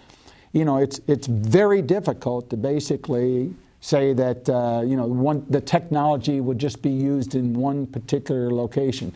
you 0.52 0.64
know, 0.64 0.78
it's, 0.78 0.98
it's 1.06 1.26
very 1.26 1.82
difficult 1.82 2.48
to 2.48 2.56
basically 2.56 3.52
say 3.86 4.12
that, 4.12 4.48
uh, 4.48 4.82
you 4.84 4.96
know, 4.96 5.06
one, 5.06 5.46
the 5.48 5.60
technology 5.60 6.40
would 6.40 6.58
just 6.58 6.82
be 6.82 6.90
used 6.90 7.36
in 7.36 7.54
one 7.54 7.86
particular 7.86 8.50
location. 8.50 9.12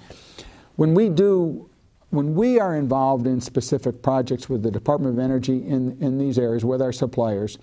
When 0.77 0.95
we 0.95 1.09
do 1.09 1.67
when 2.11 2.35
we 2.35 2.59
are 2.59 2.75
involved 2.75 3.27
in 3.29 3.41
specific 3.41 4.03
projects 4.03 4.49
with 4.49 4.65
the 4.65 4.71
Department 4.71 5.17
of 5.17 5.25
Energy 5.25 5.65
in, 5.65 5.97
in 6.01 6.19
these 6.19 6.41
areas 6.41 6.65
with 6.65 6.83
our 6.83 6.91
suppliers, 6.91 7.57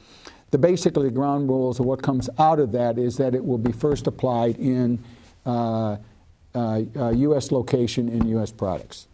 the 0.51 0.57
basically 0.57 1.09
the 1.09 1.13
ground 1.13 1.49
rules 1.49 1.81
of 1.81 1.85
what 1.85 2.01
comes 2.01 2.29
out 2.39 2.57
of 2.57 2.71
that 2.71 2.97
is 2.97 3.17
that 3.17 3.35
it 3.35 3.43
will 3.43 3.57
be 3.57 3.73
first 3.73 4.07
applied 4.07 4.57
in 4.57 5.03
uh, 5.45 5.97
uh, 6.55 6.81
uh, 6.95 7.09
U.S. 7.09 7.51
location 7.51 8.07
in 8.07 8.25
U.S. 8.29 8.51
products. 8.51 9.07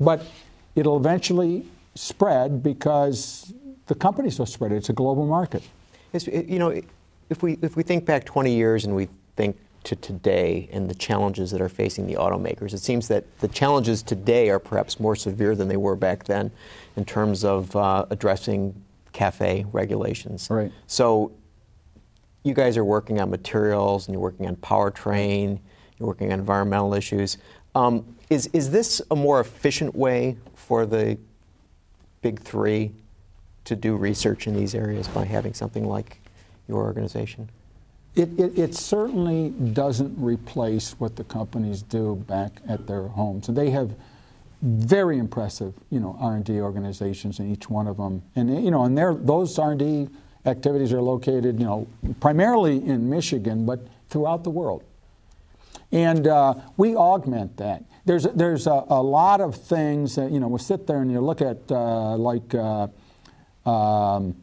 But 0.00 0.26
it'll 0.74 0.96
eventually 0.96 1.64
spread 1.94 2.60
because 2.60 3.54
the 3.86 3.94
companies 3.94 4.36
will 4.40 4.46
spread 4.46 4.72
it. 4.72 4.76
It's 4.76 4.88
a 4.88 4.92
global 4.92 5.26
market. 5.26 5.62
It's, 6.12 6.26
you 6.26 6.58
know, 6.58 6.70
if 7.30 7.42
we 7.42 7.58
if 7.62 7.76
we 7.76 7.82
think 7.82 8.04
back 8.04 8.24
20 8.24 8.52
years 8.52 8.84
and 8.84 8.94
we 8.94 9.08
think 9.36 9.56
to 9.84 9.96
today 9.96 10.68
and 10.72 10.90
the 10.90 10.94
challenges 10.94 11.50
that 11.50 11.60
are 11.60 11.68
facing 11.68 12.06
the 12.06 12.14
automakers? 12.14 12.74
It 12.74 12.80
seems 12.80 13.08
that 13.08 13.24
the 13.40 13.48
challenges 13.48 14.02
today 14.02 14.50
are 14.50 14.58
perhaps 14.58 15.00
more 15.00 15.16
severe 15.16 15.56
than 15.56 15.68
they 15.68 15.78
were 15.78 15.96
back 15.96 16.24
then 16.24 16.50
in 16.96 17.04
terms 17.04 17.44
of 17.44 17.74
uh, 17.74 18.04
addressing 18.10 18.74
CAFE 19.14 19.66
regulations. 19.72 20.48
Right. 20.50 20.70
So 20.86 21.32
you 22.42 22.52
guys 22.52 22.76
are 22.76 22.84
working 22.84 23.20
on 23.20 23.30
materials 23.30 24.06
and 24.06 24.14
you're 24.14 24.22
working 24.22 24.46
on 24.46 24.56
powertrain, 24.56 25.58
you're 25.98 26.06
working 26.06 26.32
on 26.32 26.38
environmental 26.38 26.94
issues. 26.94 27.38
Um, 27.74 28.16
is, 28.28 28.48
is 28.52 28.70
this 28.70 29.00
a 29.10 29.16
more 29.16 29.40
efficient 29.40 29.94
way 29.94 30.36
for 30.54 30.86
the 30.86 31.18
big 32.22 32.40
three 32.40 32.92
to 33.64 33.76
do 33.76 33.96
research 33.96 34.46
in 34.46 34.54
these 34.54 34.74
areas 34.74 35.08
by 35.08 35.24
having 35.24 35.54
something 35.54 35.84
like 35.84 36.19
your 36.70 36.78
organization? 36.78 37.50
It, 38.14 38.38
it, 38.40 38.58
it, 38.58 38.74
certainly 38.74 39.50
doesn't 39.50 40.16
replace 40.18 40.98
what 40.98 41.14
the 41.14 41.22
companies 41.22 41.82
do 41.82 42.16
back 42.26 42.60
at 42.68 42.86
their 42.88 43.06
homes. 43.06 43.46
They 43.46 43.70
have 43.70 43.94
very 44.62 45.18
impressive, 45.18 45.74
you 45.90 46.00
know, 46.00 46.16
R&D 46.20 46.60
organizations 46.60 47.38
in 47.38 47.52
each 47.52 47.70
one 47.70 47.86
of 47.86 47.96
them. 47.98 48.22
And, 48.34 48.64
you 48.64 48.70
know, 48.70 48.84
and 48.84 48.98
those 48.98 49.58
R&D 49.58 50.08
activities 50.44 50.92
are 50.92 51.00
located, 51.00 51.60
you 51.60 51.66
know, 51.66 51.86
primarily 52.18 52.84
in 52.84 53.08
Michigan, 53.08 53.64
but 53.64 53.86
throughout 54.08 54.42
the 54.42 54.50
world. 54.50 54.82
And 55.92 56.26
uh, 56.26 56.54
we 56.76 56.96
augment 56.96 57.56
that. 57.58 57.84
There's, 58.04 58.24
there's 58.24 58.66
a, 58.66 58.84
a, 58.88 59.02
lot 59.02 59.40
of 59.40 59.54
things 59.54 60.16
that, 60.16 60.32
you 60.32 60.40
know, 60.40 60.48
we 60.48 60.58
sit 60.58 60.86
there 60.86 61.00
and 61.00 61.10
you 61.12 61.20
look 61.20 61.40
at 61.40 61.58
uh, 61.70 62.16
like 62.16 62.54
uh, 62.54 62.88
um, 63.66 64.36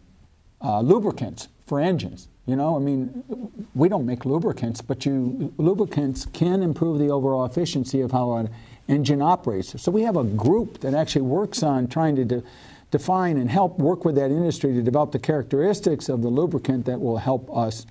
uh, 0.61 0.81
lubricants 0.81 1.49
for 1.67 1.79
engines. 1.79 2.29
You 2.45 2.55
know, 2.55 2.77
I 2.77 2.79
mean, 2.79 3.51
we 3.75 3.89
don't 3.89 4.05
make 4.05 4.25
lubricants, 4.25 4.81
but 4.81 5.05
you 5.05 5.53
lubricants 5.57 6.25
can 6.25 6.63
improve 6.63 6.97
the 6.97 7.09
overall 7.09 7.45
efficiency 7.45 7.99
of 7.99 8.13
how 8.13 8.33
an 8.35 8.49
engine 8.87 9.21
operates. 9.21 9.79
So 9.81 9.91
we 9.91 10.03
have 10.03 10.15
a 10.15 10.23
group 10.23 10.79
that 10.79 10.93
actually 10.93 11.23
works 11.23 11.61
on 11.61 11.87
trying 11.87 12.15
to 12.15 12.23
de- 12.23 12.43
define 12.89 13.37
and 13.37 13.49
help 13.49 13.79
work 13.79 14.05
with 14.05 14.15
that 14.15 14.31
industry 14.31 14.73
to 14.73 14.81
develop 14.81 15.11
the 15.11 15.19
characteristics 15.19 16.07
of 16.07 16.21
the 16.21 16.29
lubricant 16.29 16.85
that 16.85 17.01
will 17.01 17.17
help 17.17 17.53
us, 17.55 17.85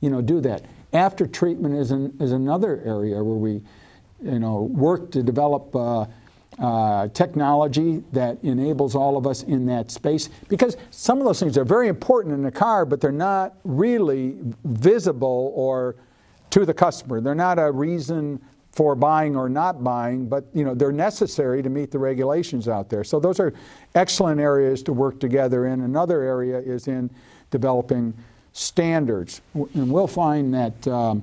you 0.00 0.10
know, 0.10 0.20
do 0.20 0.40
that. 0.40 0.64
After 0.92 1.28
treatment 1.28 1.76
is 1.76 1.92
an, 1.92 2.16
is 2.18 2.32
another 2.32 2.82
area 2.84 3.22
where 3.22 3.36
we, 3.36 3.62
you 4.20 4.40
know, 4.40 4.62
work 4.62 5.12
to 5.12 5.22
develop. 5.22 5.74
Uh, 5.74 6.06
uh, 6.60 7.08
technology 7.08 8.04
that 8.12 8.38
enables 8.44 8.94
all 8.94 9.16
of 9.16 9.26
us 9.26 9.42
in 9.44 9.64
that 9.66 9.90
space. 9.90 10.28
Because 10.48 10.76
some 10.90 11.18
of 11.18 11.24
those 11.24 11.40
things 11.40 11.56
are 11.56 11.64
very 11.64 11.88
important 11.88 12.34
in 12.34 12.44
a 12.44 12.50
car, 12.50 12.84
but 12.84 13.00
they're 13.00 13.10
not 13.10 13.54
really 13.64 14.36
visible 14.64 15.52
or 15.54 15.96
to 16.50 16.66
the 16.66 16.74
customer. 16.74 17.20
They're 17.20 17.34
not 17.34 17.58
a 17.58 17.72
reason 17.72 18.40
for 18.72 18.94
buying 18.94 19.36
or 19.36 19.48
not 19.48 19.82
buying, 19.82 20.28
but 20.28 20.44
you 20.54 20.64
know 20.64 20.74
they're 20.74 20.92
necessary 20.92 21.62
to 21.62 21.68
meet 21.68 21.90
the 21.90 21.98
regulations 21.98 22.68
out 22.68 22.88
there. 22.88 23.04
So 23.04 23.18
those 23.18 23.40
are 23.40 23.52
excellent 23.94 24.40
areas 24.40 24.82
to 24.84 24.92
work 24.92 25.18
together 25.18 25.66
in. 25.66 25.80
Another 25.80 26.22
area 26.22 26.58
is 26.58 26.86
in 26.86 27.10
developing 27.50 28.14
standards, 28.52 29.40
and 29.54 29.90
we'll 29.90 30.06
find 30.06 30.54
that 30.54 30.88
um, 30.88 31.22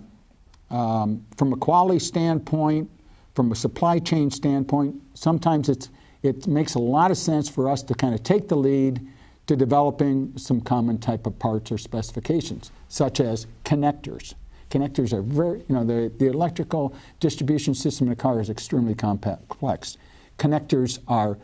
um, 0.70 1.26
from 1.38 1.54
a 1.54 1.56
quality 1.56 2.00
standpoint, 2.00 2.90
from 3.38 3.52
a 3.52 3.56
supply 3.56 4.00
chain 4.00 4.32
standpoint, 4.32 4.96
sometimes 5.14 5.70
it's, 5.70 5.92
it 6.24 6.48
makes 6.48 6.74
a 6.74 6.80
lot 6.80 7.12
of 7.12 7.18
sense 7.18 7.48
for 7.48 7.70
us 7.70 7.84
to 7.84 7.94
kind 7.94 8.16
of 8.16 8.24
take 8.24 8.48
the 8.48 8.56
lead 8.56 9.00
to 9.46 9.56
developing 9.56 10.34
some 10.36 10.60
common 10.60 10.98
type 10.98 11.28
of 11.28 11.38
parts 11.38 11.72
or 11.72 11.78
specifications, 11.78 12.72
such 12.90 13.20
as 13.20 13.46
connectors. 13.64 14.34
Connectors 14.72 15.14
are 15.14 15.22
very, 15.22 15.60
you 15.70 15.76
know, 15.76 15.84
the, 15.84 16.12
the 16.18 16.26
electrical 16.26 16.96
distribution 17.20 17.76
system 17.76 18.08
in 18.08 18.14
a 18.14 18.16
car 18.16 18.42
is 18.42 18.50
extremely 18.50 18.96
complex. 18.96 20.00
Connectors 20.40 20.98
are 21.08 21.38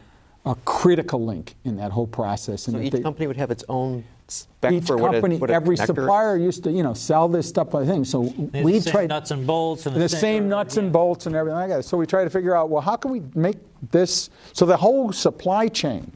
a 0.47 0.55
critical 0.65 1.23
link 1.23 1.53
in 1.63 1.75
that 1.75 1.91
whole 1.91 2.07
process. 2.07 2.67
And 2.67 2.75
so 2.75 2.81
each 2.81 2.91
they, 2.91 3.01
company 3.01 3.27
would 3.27 3.37
have 3.37 3.51
its 3.51 3.63
own 3.69 4.03
spec 4.33 4.73
each 4.73 4.85
for 4.85 4.97
company, 4.97 5.37
what 5.37 5.49
a, 5.49 5.53
what 5.53 5.61
every 5.61 5.77
supplier 5.77 6.37
used 6.37 6.63
to, 6.63 6.71
you 6.71 6.83
know, 6.83 6.93
sell 6.93 7.27
this 7.27 7.47
stuff 7.47 7.69
by 7.69 7.85
thing. 7.85 8.03
So 8.03 8.21
we 8.53 8.79
tried 8.81 9.09
nuts 9.09 9.31
and 9.31 9.45
bolts 9.45 9.85
and 9.85 9.95
the, 9.95 9.99
the 9.99 10.09
same 10.09 10.49
nuts 10.49 10.75
yeah. 10.75 10.83
and 10.83 10.93
bolts 10.93 11.25
and 11.25 11.35
everything 11.35 11.59
like 11.59 11.69
that. 11.69 11.85
So 11.85 11.97
we 11.97 12.05
try 12.05 12.23
to 12.23 12.29
figure 12.29 12.55
out, 12.55 12.69
well, 12.69 12.81
how 12.81 12.95
can 12.95 13.11
we 13.11 13.21
make 13.35 13.57
this 13.91 14.29
so 14.53 14.65
the 14.65 14.77
whole 14.77 15.11
supply 15.11 15.67
chain 15.67 16.11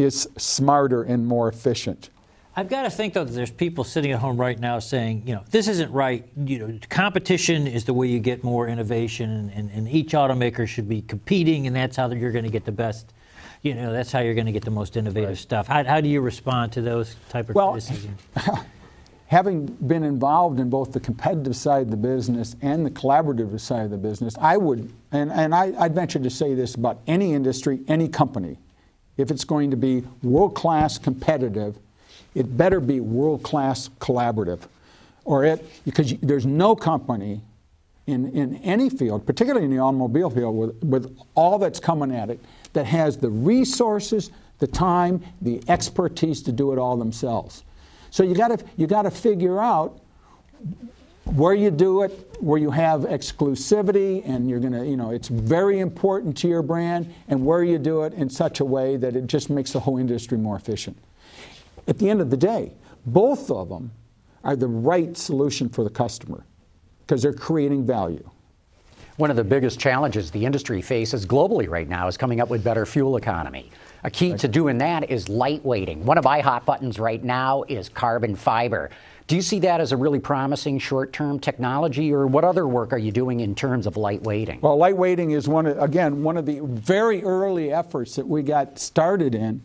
is 0.00 0.28
smarter 0.36 1.02
and 1.02 1.26
more 1.26 1.48
efficient. 1.48 2.10
I've 2.56 2.68
got 2.68 2.82
to 2.82 2.90
think 2.90 3.14
though 3.14 3.24
that 3.24 3.32
there's 3.32 3.50
people 3.50 3.84
sitting 3.84 4.12
at 4.12 4.18
home 4.18 4.36
right 4.36 4.58
now 4.58 4.78
saying, 4.80 5.22
you 5.24 5.34
know, 5.34 5.44
this 5.50 5.68
isn't 5.68 5.92
right. 5.92 6.26
You 6.36 6.58
know, 6.58 6.78
competition 6.88 7.66
is 7.66 7.84
the 7.84 7.94
way 7.94 8.08
you 8.08 8.18
get 8.18 8.42
more 8.42 8.66
innovation, 8.68 9.30
and, 9.30 9.52
and, 9.52 9.70
and 9.70 9.88
each 9.88 10.12
automaker 10.12 10.66
should 10.66 10.88
be 10.88 11.02
competing, 11.02 11.66
and 11.66 11.76
that's 11.76 11.96
how 11.96 12.10
you're 12.10 12.32
going 12.32 12.44
to 12.44 12.50
get 12.50 12.64
the 12.64 12.72
best 12.72 13.12
you 13.62 13.74
know 13.74 13.92
that's 13.92 14.10
how 14.10 14.20
you're 14.20 14.34
going 14.34 14.46
to 14.46 14.52
get 14.52 14.64
the 14.64 14.70
most 14.70 14.96
innovative 14.96 15.30
right. 15.30 15.38
stuff. 15.38 15.66
How, 15.66 15.84
how 15.84 16.00
do 16.00 16.08
you 16.08 16.20
respond 16.20 16.72
to 16.72 16.82
those 16.82 17.16
type 17.28 17.48
of 17.48 17.54
well, 17.54 17.72
criticisms? 17.72 18.20
having 19.30 19.64
been 19.66 20.02
involved 20.02 20.58
in 20.58 20.68
both 20.68 20.90
the 20.90 20.98
competitive 20.98 21.54
side 21.54 21.82
of 21.82 21.90
the 21.92 21.96
business 21.96 22.56
and 22.62 22.84
the 22.84 22.90
collaborative 22.90 23.60
side 23.60 23.84
of 23.84 23.90
the 23.92 23.96
business, 23.96 24.34
I 24.40 24.56
would, 24.56 24.92
and, 25.12 25.30
and 25.30 25.54
I, 25.54 25.72
I'd 25.78 25.94
venture 25.94 26.18
to 26.18 26.30
say 26.30 26.54
this 26.54 26.74
about 26.74 26.98
any 27.06 27.32
industry, 27.32 27.78
any 27.86 28.08
company, 28.08 28.58
if 29.16 29.30
it's 29.30 29.44
going 29.44 29.70
to 29.70 29.76
be 29.76 30.02
world 30.24 30.56
class 30.56 30.98
competitive, 30.98 31.78
it 32.34 32.56
better 32.56 32.80
be 32.80 32.98
world 32.98 33.44
class 33.44 33.88
collaborative. 34.00 34.62
Or 35.24 35.44
it, 35.44 35.64
because 35.84 36.12
there's 36.22 36.46
no 36.46 36.74
company 36.74 37.40
in, 38.08 38.32
in 38.32 38.56
any 38.56 38.90
field, 38.90 39.26
particularly 39.26 39.64
in 39.64 39.70
the 39.70 39.78
automobile 39.78 40.30
field, 40.30 40.56
with, 40.56 40.82
with 40.82 41.18
all 41.36 41.56
that's 41.56 41.78
coming 41.78 42.12
at 42.12 42.30
it, 42.30 42.40
that 42.72 42.86
has 42.86 43.16
the 43.16 43.30
resources, 43.30 44.30
the 44.58 44.66
time, 44.66 45.22
the 45.40 45.62
expertise 45.68 46.42
to 46.42 46.52
do 46.52 46.72
it 46.72 46.78
all 46.78 46.96
themselves. 46.96 47.64
So 48.10 48.22
you 48.22 48.34
got 48.34 48.48
to 48.48 48.64
you 48.76 48.86
got 48.86 49.02
to 49.02 49.10
figure 49.10 49.60
out 49.60 50.00
where 51.24 51.54
you 51.54 51.70
do 51.70 52.02
it, 52.02 52.36
where 52.40 52.58
you 52.58 52.70
have 52.70 53.02
exclusivity, 53.02 54.22
and 54.26 54.50
you're 54.50 54.58
going 54.58 54.72
to, 54.72 54.84
you 54.84 54.96
know, 54.96 55.10
it's 55.10 55.28
very 55.28 55.78
important 55.78 56.36
to 56.38 56.48
your 56.48 56.62
brand, 56.62 57.12
and 57.28 57.44
where 57.44 57.62
you 57.62 57.78
do 57.78 58.02
it 58.02 58.12
in 58.14 58.28
such 58.28 58.60
a 58.60 58.64
way 58.64 58.96
that 58.96 59.14
it 59.14 59.26
just 59.26 59.48
makes 59.48 59.72
the 59.72 59.80
whole 59.80 59.98
industry 59.98 60.36
more 60.36 60.56
efficient. 60.56 60.98
At 61.86 61.98
the 61.98 62.10
end 62.10 62.20
of 62.20 62.30
the 62.30 62.36
day, 62.36 62.72
both 63.06 63.50
of 63.50 63.68
them 63.68 63.92
are 64.42 64.56
the 64.56 64.66
right 64.66 65.16
solution 65.16 65.68
for 65.68 65.84
the 65.84 65.90
customer 65.90 66.44
because 67.00 67.22
they're 67.22 67.32
creating 67.32 67.86
value. 67.86 68.28
One 69.20 69.28
of 69.28 69.36
the 69.36 69.44
biggest 69.44 69.78
challenges 69.78 70.30
the 70.30 70.46
industry 70.46 70.80
faces 70.80 71.26
globally 71.26 71.68
right 71.68 71.86
now 71.86 72.08
is 72.08 72.16
coming 72.16 72.40
up 72.40 72.48
with 72.48 72.64
better 72.64 72.86
fuel 72.86 73.18
economy. 73.18 73.70
A 74.02 74.10
key 74.10 74.34
to 74.38 74.48
doing 74.48 74.78
that 74.78 75.10
is 75.10 75.26
lightweighting. 75.26 75.98
One 75.98 76.16
of 76.16 76.24
my 76.24 76.40
hot 76.40 76.64
buttons 76.64 76.98
right 76.98 77.22
now 77.22 77.62
is 77.68 77.90
carbon 77.90 78.34
fiber. 78.34 78.88
Do 79.26 79.36
you 79.36 79.42
see 79.42 79.58
that 79.58 79.78
as 79.78 79.92
a 79.92 79.96
really 79.98 80.20
promising 80.20 80.78
short 80.78 81.12
term 81.12 81.38
technology, 81.38 82.14
or 82.14 82.26
what 82.26 82.44
other 82.44 82.66
work 82.66 82.94
are 82.94 82.98
you 82.98 83.12
doing 83.12 83.40
in 83.40 83.54
terms 83.54 83.86
of 83.86 83.96
lightweighting? 83.96 84.62
Well, 84.62 84.78
lightweighting 84.78 85.36
is 85.36 85.46
one, 85.46 85.66
of, 85.66 85.78
again, 85.78 86.22
one 86.22 86.38
of 86.38 86.46
the 86.46 86.60
very 86.62 87.22
early 87.22 87.74
efforts 87.74 88.16
that 88.16 88.26
we 88.26 88.42
got 88.42 88.78
started 88.78 89.34
in 89.34 89.60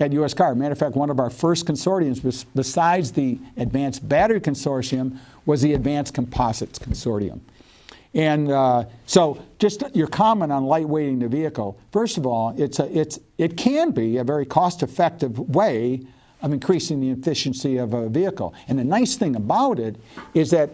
at 0.00 0.12
US 0.12 0.34
Car. 0.34 0.56
Matter 0.56 0.72
of 0.72 0.78
fact, 0.78 0.96
one 0.96 1.10
of 1.10 1.20
our 1.20 1.30
first 1.30 1.66
consortiums, 1.66 2.44
besides 2.52 3.12
the 3.12 3.38
Advanced 3.56 4.08
Battery 4.08 4.40
Consortium, 4.40 5.18
was 5.46 5.62
the 5.62 5.74
Advanced 5.74 6.14
Composites 6.14 6.80
Consortium. 6.80 7.38
And 8.14 8.50
uh, 8.50 8.84
so, 9.06 9.42
just 9.58 9.84
your 9.94 10.06
comment 10.06 10.50
on 10.50 10.64
lightweighting 10.64 11.20
the 11.20 11.28
vehicle. 11.28 11.78
First 11.92 12.16
of 12.16 12.26
all, 12.26 12.54
it's 12.56 12.78
a, 12.78 12.98
it's, 12.98 13.18
it 13.36 13.56
can 13.56 13.90
be 13.90 14.16
a 14.16 14.24
very 14.24 14.46
cost 14.46 14.82
effective 14.82 15.38
way 15.38 16.00
of 16.40 16.52
increasing 16.52 17.00
the 17.00 17.10
efficiency 17.10 17.76
of 17.76 17.92
a 17.94 18.08
vehicle. 18.08 18.54
And 18.68 18.78
the 18.78 18.84
nice 18.84 19.16
thing 19.16 19.36
about 19.36 19.78
it 19.78 19.96
is 20.34 20.50
that 20.52 20.70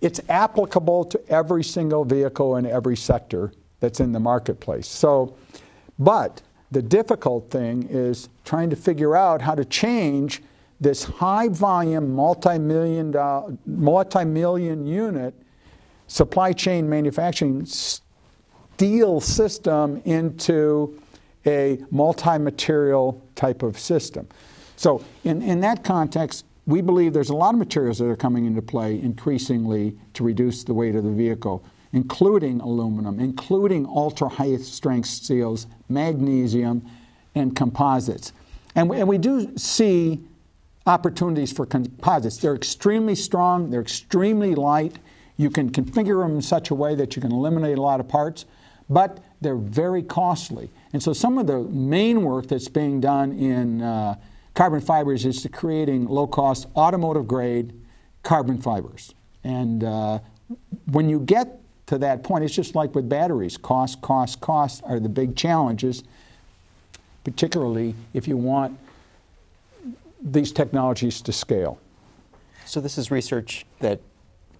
it's 0.00 0.20
applicable 0.28 1.04
to 1.06 1.28
every 1.28 1.62
single 1.62 2.04
vehicle 2.04 2.56
in 2.56 2.66
every 2.66 2.96
sector 2.96 3.52
that's 3.80 4.00
in 4.00 4.12
the 4.12 4.20
marketplace. 4.20 4.88
So, 4.88 5.36
but 5.98 6.42
the 6.70 6.82
difficult 6.82 7.50
thing 7.50 7.86
is 7.90 8.28
trying 8.44 8.70
to 8.70 8.76
figure 8.76 9.14
out 9.16 9.42
how 9.42 9.54
to 9.54 9.64
change 9.64 10.42
this 10.80 11.04
high 11.04 11.48
volume, 11.48 12.14
multi 12.14 12.58
million, 12.58 13.14
multi 13.66 14.24
million 14.24 14.86
unit 14.86 15.34
supply 16.12 16.52
chain 16.52 16.86
manufacturing 16.86 17.64
steel 17.64 19.18
system 19.18 19.96
into 20.04 21.00
a 21.46 21.78
multi 21.90 22.36
material 22.36 23.18
type 23.34 23.62
of 23.62 23.78
system. 23.78 24.28
So, 24.76 25.02
in, 25.24 25.40
in 25.40 25.60
that 25.60 25.84
context, 25.84 26.44
we 26.66 26.82
believe 26.82 27.14
there's 27.14 27.30
a 27.30 27.34
lot 27.34 27.54
of 27.54 27.58
materials 27.58 27.98
that 27.98 28.08
are 28.08 28.16
coming 28.16 28.44
into 28.44 28.60
play 28.60 29.00
increasingly 29.00 29.96
to 30.12 30.22
reduce 30.22 30.64
the 30.64 30.74
weight 30.74 30.94
of 30.96 31.04
the 31.04 31.10
vehicle, 31.10 31.64
including 31.94 32.60
aluminum, 32.60 33.18
including 33.18 33.86
ultra 33.86 34.28
high 34.28 34.56
strength 34.58 35.08
steels, 35.08 35.66
magnesium, 35.88 36.86
and 37.34 37.56
composites. 37.56 38.34
And 38.74 38.90
we, 38.90 38.98
and 38.98 39.08
we 39.08 39.16
do 39.16 39.56
see 39.56 40.20
opportunities 40.86 41.52
for 41.52 41.64
composites. 41.64 42.36
They're 42.36 42.54
extremely 42.54 43.14
strong, 43.14 43.70
they're 43.70 43.80
extremely 43.80 44.54
light, 44.54 44.98
You 45.36 45.50
can 45.50 45.70
configure 45.70 46.22
them 46.22 46.36
in 46.36 46.42
such 46.42 46.70
a 46.70 46.74
way 46.74 46.94
that 46.94 47.16
you 47.16 47.22
can 47.22 47.32
eliminate 47.32 47.78
a 47.78 47.82
lot 47.82 48.00
of 48.00 48.08
parts, 48.08 48.44
but 48.88 49.18
they're 49.40 49.56
very 49.56 50.02
costly. 50.02 50.70
And 50.92 51.02
so 51.02 51.12
some 51.12 51.38
of 51.38 51.46
the 51.46 51.60
main 51.60 52.22
work 52.22 52.48
that's 52.48 52.68
being 52.68 53.00
done 53.00 53.32
in 53.32 53.82
uh, 53.82 54.16
carbon 54.54 54.80
fibers 54.80 55.24
is 55.24 55.42
to 55.42 55.48
creating 55.48 56.06
low-cost 56.06 56.66
automotive-grade 56.76 57.72
carbon 58.22 58.58
fibers. 58.58 59.14
And 59.44 59.82
uh, 59.82 60.20
when 60.90 61.08
you 61.08 61.20
get 61.20 61.60
to 61.86 61.98
that 61.98 62.22
point, 62.22 62.44
it's 62.44 62.54
just 62.54 62.74
like 62.74 62.94
with 62.94 63.08
batteries. 63.08 63.56
Cost, 63.56 64.00
cost, 64.00 64.40
cost 64.40 64.82
are 64.84 65.00
the 65.00 65.08
big 65.08 65.34
challenges, 65.34 66.04
particularly 67.24 67.94
if 68.12 68.28
you 68.28 68.36
want 68.36 68.78
these 70.22 70.52
technologies 70.52 71.20
to 71.22 71.32
scale. 71.32 71.78
So 72.64 72.80
this 72.80 72.96
is 72.98 73.10
research 73.10 73.66
that 73.80 74.00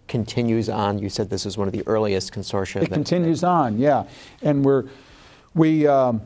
continues 0.09 0.69
on. 0.69 0.99
You 0.99 1.09
said 1.09 1.31
this 1.31 1.47
is 1.47 1.57
one 1.57 1.69
of 1.69 1.73
the 1.73 1.87
earliest 1.87 2.33
consortia. 2.33 2.83
It 2.83 2.91
that, 2.91 2.95
continues 2.95 3.45
on, 3.45 3.79
yeah. 3.79 4.05
And 4.43 4.65
we're, 4.65 4.85
we, 5.55 5.87
um, 5.87 6.23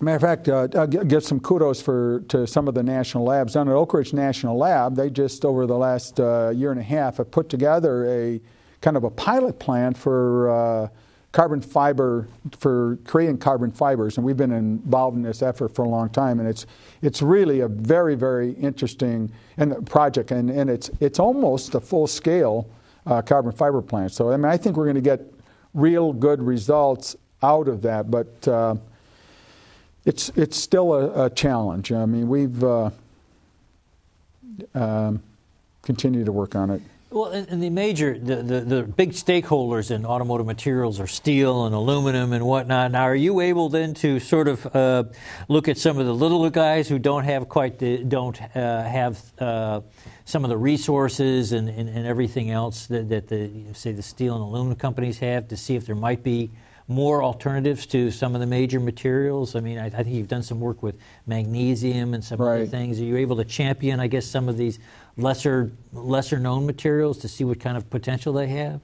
matter 0.00 0.16
of 0.16 0.22
fact, 0.22 0.48
uh, 0.48 0.86
give 0.86 1.24
some 1.24 1.40
kudos 1.40 1.82
for 1.82 2.20
to 2.28 2.46
some 2.46 2.68
of 2.68 2.74
the 2.74 2.82
national 2.82 3.24
labs. 3.24 3.54
Down 3.54 3.68
at 3.68 3.74
Oak 3.74 3.94
Ridge 3.94 4.12
National 4.12 4.56
Lab, 4.56 4.96
they 4.96 5.10
just 5.10 5.44
over 5.44 5.66
the 5.66 5.76
last 5.76 6.20
uh, 6.20 6.50
year 6.50 6.70
and 6.70 6.80
a 6.80 6.84
half 6.84 7.16
have 7.16 7.30
put 7.30 7.48
together 7.48 8.06
a 8.06 8.40
kind 8.80 8.96
of 8.96 9.04
a 9.04 9.10
pilot 9.10 9.58
plant 9.58 9.96
for 9.96 10.50
uh, 10.50 10.88
carbon 11.32 11.60
fiber 11.60 12.26
for 12.58 12.98
creating 13.04 13.38
carbon 13.38 13.70
fibers, 13.70 14.16
and 14.16 14.24
we've 14.24 14.36
been 14.36 14.52
involved 14.52 15.16
in 15.16 15.22
this 15.22 15.42
effort 15.42 15.74
for 15.74 15.84
a 15.84 15.88
long 15.88 16.08
time, 16.08 16.40
and 16.40 16.48
it's 16.48 16.66
it's 17.02 17.20
really 17.20 17.60
a 17.60 17.68
very 17.68 18.14
very 18.14 18.52
interesting 18.52 19.30
and 19.56 19.86
project, 19.86 20.30
and, 20.30 20.50
and 20.50 20.70
it's 20.70 20.90
it's 21.00 21.18
almost 21.18 21.74
a 21.74 21.80
full 21.80 22.06
scale 22.06 22.68
uh, 23.08 23.22
carbon 23.22 23.52
fiber 23.52 23.82
plant. 23.82 24.12
So 24.12 24.30
I 24.30 24.36
mean 24.36 24.44
I 24.44 24.56
think 24.56 24.76
we're 24.76 24.84
going 24.84 24.94
to 24.96 25.00
get 25.00 25.20
real 25.74 26.12
good 26.12 26.42
results 26.42 27.16
out 27.42 27.68
of 27.68 27.82
that, 27.82 28.10
but 28.10 28.46
uh, 28.46 28.76
it's 30.04 30.28
it's 30.30 30.56
still 30.56 30.94
a, 30.94 31.26
a, 31.26 31.30
challenge. 31.30 31.90
I 31.90 32.04
mean 32.04 32.28
we've 32.28 32.62
uh, 32.62 32.90
um, 34.74 35.22
continued 35.82 36.26
to 36.26 36.32
work 36.32 36.54
on 36.54 36.70
it. 36.70 36.82
Well, 37.10 37.30
and 37.30 37.62
the 37.62 37.70
major, 37.70 38.18
the, 38.18 38.36
the, 38.42 38.60
the, 38.60 38.82
big 38.82 39.12
stakeholders 39.12 39.90
in 39.90 40.04
automotive 40.04 40.44
materials 40.44 41.00
are 41.00 41.06
steel 41.06 41.64
and 41.64 41.74
aluminum 41.74 42.34
and 42.34 42.44
whatnot. 42.44 42.90
Now, 42.90 43.04
are 43.04 43.14
you 43.14 43.40
able 43.40 43.70
then 43.70 43.94
to 43.94 44.20
sort 44.20 44.46
of 44.46 44.66
uh, 44.76 45.04
look 45.48 45.68
at 45.68 45.78
some 45.78 45.98
of 45.98 46.04
the 46.04 46.14
little 46.14 46.50
guys 46.50 46.86
who 46.86 46.98
don't 46.98 47.24
have 47.24 47.48
quite 47.48 47.78
the, 47.78 48.04
don't 48.04 48.38
uh, 48.54 48.82
have 48.82 49.22
uh, 49.38 49.80
some 50.26 50.44
of 50.44 50.50
the 50.50 50.58
resources 50.58 51.52
and, 51.52 51.70
and, 51.70 51.88
and 51.88 52.06
everything 52.06 52.50
else 52.50 52.86
that, 52.88 53.08
that 53.08 53.26
the, 53.26 53.50
say, 53.72 53.92
the 53.92 54.02
steel 54.02 54.34
and 54.34 54.42
aluminum 54.42 54.76
companies 54.76 55.18
have 55.18 55.48
to 55.48 55.56
see 55.56 55.76
if 55.76 55.86
there 55.86 55.96
might 55.96 56.22
be 56.22 56.50
more 56.88 57.22
alternatives 57.22 57.86
to 57.86 58.10
some 58.10 58.34
of 58.34 58.40
the 58.40 58.46
major 58.46 58.80
materials? 58.80 59.54
I 59.54 59.60
mean, 59.60 59.78
I, 59.78 59.86
I 59.86 59.90
think 59.90 60.08
you've 60.08 60.28
done 60.28 60.42
some 60.42 60.58
work 60.58 60.82
with 60.82 60.96
magnesium 61.26 62.14
and 62.14 62.24
some 62.24 62.40
right. 62.40 62.56
other 62.56 62.66
things. 62.66 62.98
Are 63.00 63.04
you 63.04 63.18
able 63.18 63.36
to 63.36 63.44
champion, 63.44 64.00
I 64.00 64.06
guess, 64.06 64.26
some 64.26 64.48
of 64.48 64.56
these 64.56 64.78
lesser 65.16 65.70
lesser 65.92 66.38
known 66.38 66.66
materials 66.66 67.18
to 67.18 67.28
see 67.28 67.44
what 67.44 67.60
kind 67.60 67.76
of 67.76 67.88
potential 67.90 68.32
they 68.32 68.48
have? 68.48 68.80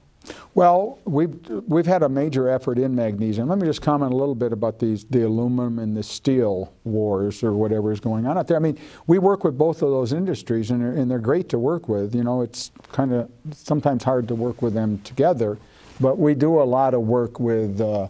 Well, 0.53 0.99
we've 1.05 1.37
we've 1.67 1.85
had 1.85 2.03
a 2.03 2.09
major 2.09 2.49
effort 2.49 2.79
in 2.79 2.95
magnesium. 2.95 3.49
Let 3.49 3.59
me 3.59 3.67
just 3.67 3.81
comment 3.81 4.13
a 4.13 4.15
little 4.15 4.35
bit 4.35 4.53
about 4.53 4.79
these 4.79 5.03
the 5.05 5.23
aluminum 5.23 5.79
and 5.79 5.95
the 5.95 6.03
steel 6.03 6.73
wars 6.83 7.43
or 7.43 7.53
whatever 7.53 7.91
is 7.91 7.99
going 7.99 8.25
on 8.25 8.37
out 8.37 8.47
there. 8.47 8.57
I 8.57 8.61
mean, 8.61 8.77
we 9.07 9.19
work 9.19 9.43
with 9.43 9.57
both 9.57 9.81
of 9.81 9.89
those 9.89 10.13
industries, 10.13 10.71
and 10.71 10.81
they're, 10.81 10.93
and 10.93 11.11
they're 11.11 11.19
great 11.19 11.49
to 11.49 11.59
work 11.59 11.89
with. 11.89 12.15
You 12.15 12.23
know, 12.23 12.41
it's 12.41 12.71
kind 12.91 13.13
of 13.13 13.29
sometimes 13.51 14.03
hard 14.03 14.27
to 14.29 14.35
work 14.35 14.61
with 14.61 14.73
them 14.73 14.99
together, 14.99 15.57
but 15.99 16.17
we 16.17 16.33
do 16.33 16.61
a 16.61 16.63
lot 16.63 16.93
of 16.93 17.01
work 17.01 17.39
with 17.39 17.79
uh, 17.81 18.07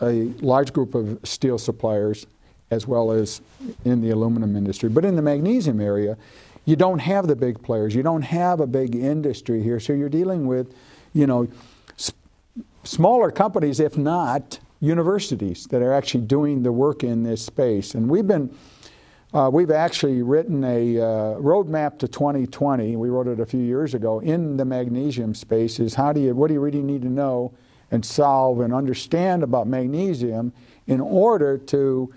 a 0.00 0.12
large 0.40 0.72
group 0.72 0.94
of 0.94 1.18
steel 1.24 1.58
suppliers 1.58 2.26
as 2.70 2.86
well 2.86 3.12
as 3.12 3.40
in 3.84 4.00
the 4.00 4.10
aluminum 4.10 4.56
industry. 4.56 4.88
But 4.88 5.04
in 5.04 5.16
the 5.16 5.22
magnesium 5.22 5.80
area, 5.80 6.16
you 6.64 6.76
don't 6.76 6.98
have 6.98 7.26
the 7.26 7.36
big 7.36 7.62
players. 7.62 7.94
You 7.94 8.02
don't 8.02 8.22
have 8.22 8.60
a 8.60 8.66
big 8.66 8.94
industry 8.94 9.62
here. 9.62 9.78
So 9.80 9.92
you're 9.92 10.08
dealing 10.08 10.46
with, 10.46 10.74
you 11.12 11.26
know, 11.26 11.48
smaller 12.84 13.30
companies, 13.30 13.80
if 13.80 13.96
not 13.96 14.58
universities, 14.80 15.66
that 15.66 15.82
are 15.82 15.92
actually 15.92 16.24
doing 16.24 16.62
the 16.62 16.72
work 16.72 17.04
in 17.04 17.22
this 17.22 17.44
space. 17.44 17.94
And 17.94 18.08
we've 18.08 18.26
been, 18.26 18.54
uh, 19.34 19.50
we've 19.52 19.72
actually 19.72 20.22
written 20.22 20.62
a 20.62 20.98
uh, 20.98 21.04
roadmap 21.34 21.98
to 21.98 22.06
2020. 22.06 22.94
We 22.94 23.08
wrote 23.08 23.26
it 23.26 23.40
a 23.40 23.46
few 23.46 23.60
years 23.60 23.92
ago 23.92 24.20
in 24.20 24.56
the 24.56 24.64
magnesium 24.64 25.34
space. 25.34 25.80
Is 25.80 25.94
how 25.94 26.12
do 26.12 26.20
you, 26.20 26.34
what 26.34 26.48
do 26.48 26.54
you 26.54 26.60
really 26.60 26.82
need 26.82 27.02
to 27.02 27.08
know 27.08 27.52
and 27.90 28.04
solve 28.04 28.60
and 28.60 28.72
understand 28.72 29.42
about 29.42 29.66
magnesium 29.66 30.52
in 30.86 31.00
order 31.00 31.58
to 31.58 32.14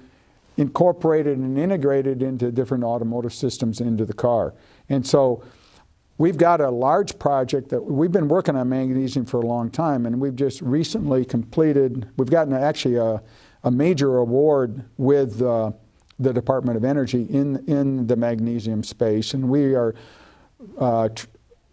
incorporate 0.57 1.27
it 1.27 1.37
and 1.37 1.57
integrate 1.57 2.07
it 2.07 2.21
into 2.21 2.51
different 2.51 2.83
automotive 2.83 3.33
systems 3.33 3.79
into 3.79 4.05
the 4.05 4.13
car. 4.13 4.53
And 4.89 5.05
so 5.05 5.43
we've 6.17 6.37
got 6.37 6.61
a 6.61 6.69
large 6.69 7.17
project 7.19 7.69
that 7.69 7.81
we've 7.81 8.11
been 8.11 8.27
working 8.27 8.55
on 8.55 8.69
magnesium 8.69 9.25
for 9.25 9.39
a 9.39 9.45
long 9.45 9.69
time, 9.69 10.05
and 10.05 10.19
we've 10.19 10.35
just 10.35 10.61
recently 10.61 11.25
completed, 11.25 12.09
we've 12.17 12.29
gotten 12.29 12.53
actually 12.53 12.95
a, 12.95 13.21
a 13.63 13.71
major 13.71 14.17
award 14.17 14.83
with 14.97 15.41
uh, 15.41 15.71
the 16.19 16.33
Department 16.33 16.77
of 16.77 16.83
Energy 16.83 17.23
in, 17.23 17.63
in 17.67 18.07
the 18.07 18.15
magnesium 18.15 18.83
space, 18.83 19.33
and 19.33 19.49
we 19.49 19.75
are. 19.75 19.93
Uh, 20.79 21.09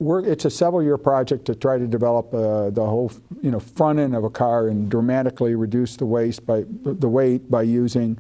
it's 0.00 0.44
a 0.44 0.50
several-year 0.50 0.98
project 0.98 1.44
to 1.46 1.54
try 1.54 1.78
to 1.78 1.87
develop 1.87 2.35
uh, 2.35 2.68
the 2.70 2.85
whole, 2.85 3.11
you 3.40 3.50
know, 3.50 3.61
front 3.61 3.98
end 3.98 4.14
of 4.14 4.24
a 4.24 4.28
car 4.28 4.68
and 4.68 4.90
dramatically 4.90 5.54
reduce 5.54 5.96
the 5.96 6.04
waste 6.04 6.44
by 6.44 6.64
the 6.83 7.09
weight 7.09 7.48
by 7.50 7.62
using 7.62 8.18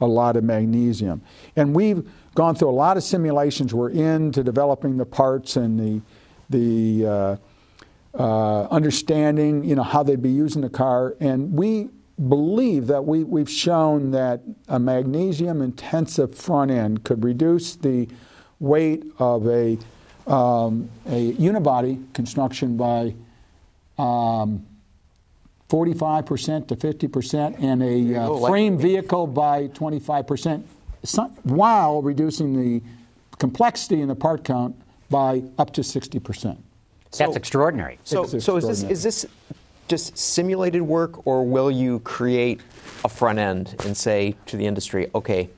a 0.00 0.06
lot 0.06 0.36
of 0.36 0.44
magnesium. 0.44 1.20
And 1.56 1.74
we've 1.74 2.08
gone 2.34 2.54
through 2.54 2.70
a 2.70 2.70
lot 2.70 2.96
of 2.96 3.02
simulations. 3.02 3.74
We're 3.74 3.90
into 3.90 4.42
developing 4.44 4.96
the 4.96 5.04
parts 5.04 5.56
and 5.56 5.78
the, 5.78 6.02
the 6.48 7.06
uh, 7.06 7.36
uh, 8.18 8.62
understanding, 8.68 9.64
you 9.64 9.74
know, 9.74 9.82
how 9.82 10.02
they'd 10.02 10.22
be 10.22 10.30
using 10.30 10.62
the 10.62 10.70
car. 10.70 11.16
And 11.20 11.52
we 11.52 11.90
believe 12.28 12.86
that 12.86 13.04
we, 13.04 13.24
we've 13.24 13.50
shown 13.50 14.10
that 14.12 14.40
a 14.68 14.78
magnesium 14.78 15.60
intensive 15.60 16.34
front 16.34 16.70
end 16.70 17.04
could 17.04 17.24
reduce 17.24 17.76
the 17.76 18.08
weight 18.58 19.04
of 19.18 19.46
a, 19.46 19.78
um, 20.26 20.88
a 21.06 21.32
unibody 21.34 22.02
construction 22.14 22.76
by 22.76 23.14
um, 23.98 24.64
45% 25.68 26.68
to 26.68 26.76
50%, 26.76 27.60
and 27.60 27.82
a 27.82 28.20
uh, 28.20 28.46
frame 28.46 28.78
vehicle 28.78 29.26
by 29.26 29.68
25%, 29.68 30.62
while 31.42 32.02
reducing 32.02 32.56
the 32.56 32.82
complexity 33.38 34.00
in 34.00 34.08
the 34.08 34.14
part 34.14 34.44
count 34.44 34.76
by 35.10 35.42
up 35.58 35.72
to 35.72 35.80
60%. 35.80 36.56
So, 37.10 37.24
That's 37.24 37.36
extraordinary. 37.36 37.98
So, 38.04 38.24
so 38.24 38.56
is, 38.56 38.66
this, 38.66 38.82
is 38.84 39.02
this 39.02 39.26
just 39.88 40.16
simulated 40.16 40.82
work, 40.82 41.26
or 41.26 41.44
will 41.44 41.70
you 41.70 42.00
create 42.00 42.60
a 43.04 43.08
front 43.08 43.38
end 43.38 43.74
and 43.84 43.96
say 43.96 44.34
to 44.46 44.56
the 44.56 44.66
industry, 44.66 45.08
okay, 45.14 45.48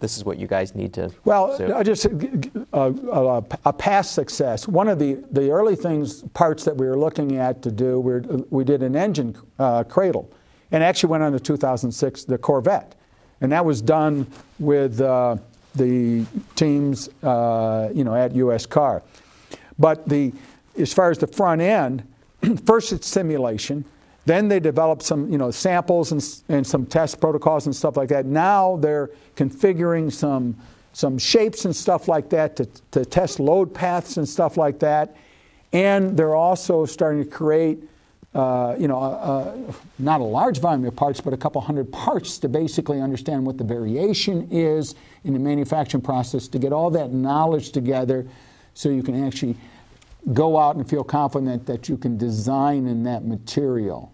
this 0.00 0.16
is 0.16 0.24
what 0.24 0.38
you 0.38 0.46
guys 0.46 0.74
need 0.74 0.92
to. 0.92 1.10
Well, 1.24 1.56
do. 1.56 1.82
just 1.82 2.06
uh, 2.72 2.76
uh, 2.76 3.40
a 3.64 3.72
past 3.72 4.12
success. 4.12 4.68
One 4.68 4.88
of 4.88 4.98
the, 4.98 5.14
the 5.30 5.50
early 5.50 5.74
things, 5.74 6.22
parts 6.34 6.64
that 6.64 6.76
we 6.76 6.86
were 6.86 6.98
looking 6.98 7.36
at 7.36 7.62
to 7.62 7.70
do, 7.70 7.98
we, 7.98 8.20
we 8.50 8.64
did 8.64 8.82
an 8.82 8.94
engine 8.94 9.36
uh, 9.58 9.84
cradle, 9.84 10.30
and 10.70 10.84
actually 10.84 11.10
went 11.10 11.22
on 11.22 11.32
the 11.32 11.40
2006 11.40 12.24
the 12.24 12.36
Corvette, 12.36 12.94
and 13.40 13.50
that 13.52 13.64
was 13.64 13.80
done 13.80 14.26
with 14.58 15.00
uh, 15.00 15.36
the 15.74 16.26
teams, 16.56 17.08
uh, 17.22 17.88
you 17.94 18.04
know, 18.04 18.14
at 18.14 18.34
U.S. 18.34 18.66
Car. 18.66 19.02
But 19.78 20.08
the 20.08 20.32
as 20.78 20.92
far 20.92 21.10
as 21.10 21.18
the 21.18 21.26
front 21.26 21.62
end, 21.62 22.06
first 22.66 22.92
it's 22.92 23.06
simulation. 23.06 23.84
Then 24.24 24.48
they 24.48 24.58
developed 24.58 25.02
some, 25.02 25.30
you 25.30 25.38
know, 25.38 25.50
samples 25.52 26.10
and, 26.12 26.42
and 26.48 26.66
some 26.66 26.84
test 26.84 27.20
protocols 27.20 27.66
and 27.66 27.74
stuff 27.74 27.96
like 27.96 28.08
that. 28.08 28.26
Now 28.26 28.76
they're 28.76 29.10
configuring 29.36 30.12
some, 30.12 30.56
some 30.92 31.16
shapes 31.16 31.64
and 31.64 31.74
stuff 31.74 32.08
like 32.08 32.28
that 32.30 32.56
to, 32.56 32.66
to 32.90 33.04
test 33.04 33.38
load 33.38 33.72
paths 33.72 34.16
and 34.16 34.28
stuff 34.28 34.56
like 34.56 34.80
that. 34.80 35.16
And 35.72 36.16
they're 36.16 36.34
also 36.34 36.86
starting 36.86 37.22
to 37.22 37.30
create, 37.30 37.84
uh, 38.34 38.74
you 38.76 38.88
know, 38.88 39.76
not 40.00 40.20
a 40.20 40.24
large 40.24 40.58
volume 40.58 40.84
of 40.86 40.96
parts, 40.96 41.20
but 41.20 41.32
a 41.32 41.36
couple 41.36 41.60
hundred 41.60 41.92
parts 41.92 42.38
to 42.38 42.48
basically 42.48 43.00
understand 43.00 43.46
what 43.46 43.58
the 43.58 43.64
variation 43.64 44.48
is 44.50 44.96
in 45.22 45.34
the 45.34 45.38
manufacturing 45.38 46.02
process 46.02 46.48
to 46.48 46.58
get 46.58 46.72
all 46.72 46.90
that 46.90 47.12
knowledge 47.12 47.70
together 47.70 48.26
so 48.74 48.88
you 48.88 49.04
can 49.04 49.24
actually 49.24 49.56
go 50.32 50.58
out 50.58 50.76
and 50.76 50.88
feel 50.88 51.04
confident 51.04 51.66
that 51.66 51.88
you 51.88 51.96
can 51.96 52.16
design 52.16 52.86
in 52.86 53.04
that 53.04 53.24
material. 53.24 54.12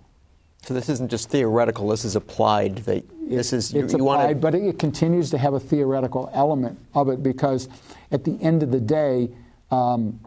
So 0.62 0.75
this 0.75 0.88
isn't 0.88 1.11
just 1.11 1.29
theoretical. 1.31 1.88
This 1.88 2.05
is 2.05 2.14
applied. 2.14 2.77
That 2.79 3.05
this 3.29 3.53
is 3.53 3.75
it's 3.75 3.92
you, 3.92 3.98
applied, 3.98 4.40
but 4.40 4.55
it 4.55 4.79
continues 4.79 5.31
to 5.31 5.38
have 5.38 5.55
a 5.55 5.61
theoretical 5.61 6.31
element 6.33 6.79
of 6.94 7.09
it 7.09 7.22
because 7.22 7.68
at 8.12 8.25
the 8.25 8.38
end 8.40 8.62
of 8.62 8.70
the 8.70 8.81
day, 8.81 9.31
um, 9.70 10.20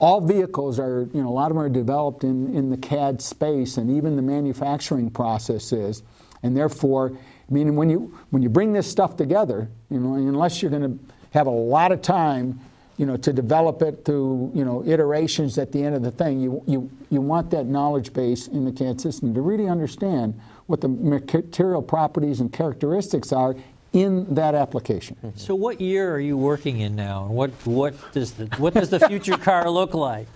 all 0.00 0.20
vehicles 0.20 0.80
are, 0.80 1.06
you 1.12 1.22
know, 1.22 1.28
a 1.28 1.30
lot 1.30 1.50
of 1.50 1.56
them 1.56 1.64
are 1.64 1.68
developed 1.68 2.24
in, 2.24 2.54
in 2.56 2.70
the 2.70 2.76
CAD 2.78 3.20
space 3.20 3.76
and 3.76 3.90
even 3.90 4.16
the 4.16 4.22
manufacturing 4.22 5.10
process 5.10 5.72
is. 5.72 6.02
And 6.42 6.56
therefore, 6.56 7.12
I 7.12 7.52
mean, 7.52 7.76
when 7.76 7.90
you, 7.90 8.18
when 8.30 8.42
you 8.42 8.48
bring 8.48 8.72
this 8.72 8.90
stuff 8.90 9.16
together, 9.16 9.68
you 9.90 10.00
know, 10.00 10.14
unless 10.14 10.62
you're 10.62 10.70
going 10.70 10.98
to 10.98 11.14
have 11.32 11.46
a 11.46 11.50
lot 11.50 11.92
of 11.92 12.00
time, 12.00 12.58
you 13.00 13.06
know, 13.06 13.16
to 13.16 13.32
develop 13.32 13.80
it 13.80 14.04
through, 14.04 14.52
you 14.54 14.62
know, 14.62 14.84
iterations 14.84 15.56
at 15.56 15.72
the 15.72 15.82
end 15.82 15.94
of 15.94 16.02
the 16.02 16.10
thing, 16.10 16.38
you, 16.38 16.62
you, 16.66 16.90
you 17.08 17.22
want 17.22 17.50
that 17.50 17.64
knowledge 17.64 18.12
base 18.12 18.46
in 18.48 18.66
the 18.66 18.70
CAD 18.70 19.00
system 19.00 19.32
to 19.32 19.40
really 19.40 19.68
understand 19.68 20.38
what 20.66 20.82
the 20.82 20.88
material 20.88 21.80
properties 21.80 22.40
and 22.40 22.52
characteristics 22.52 23.32
are 23.32 23.56
in 23.94 24.34
that 24.34 24.54
application. 24.54 25.16
So, 25.34 25.54
what 25.54 25.80
year 25.80 26.14
are 26.14 26.20
you 26.20 26.36
working 26.36 26.80
in 26.80 26.94
now, 26.94 27.24
and 27.24 27.34
what 27.34 27.50
what 27.64 27.94
does 28.12 28.32
the 28.32 28.44
what 28.58 28.74
does 28.74 28.90
the 28.90 29.00
future 29.00 29.36
car 29.48 29.70
look 29.70 29.94
like? 29.94 30.28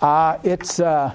Uh, 0.00 0.38
it's 0.44 0.78
uh, 0.78 1.14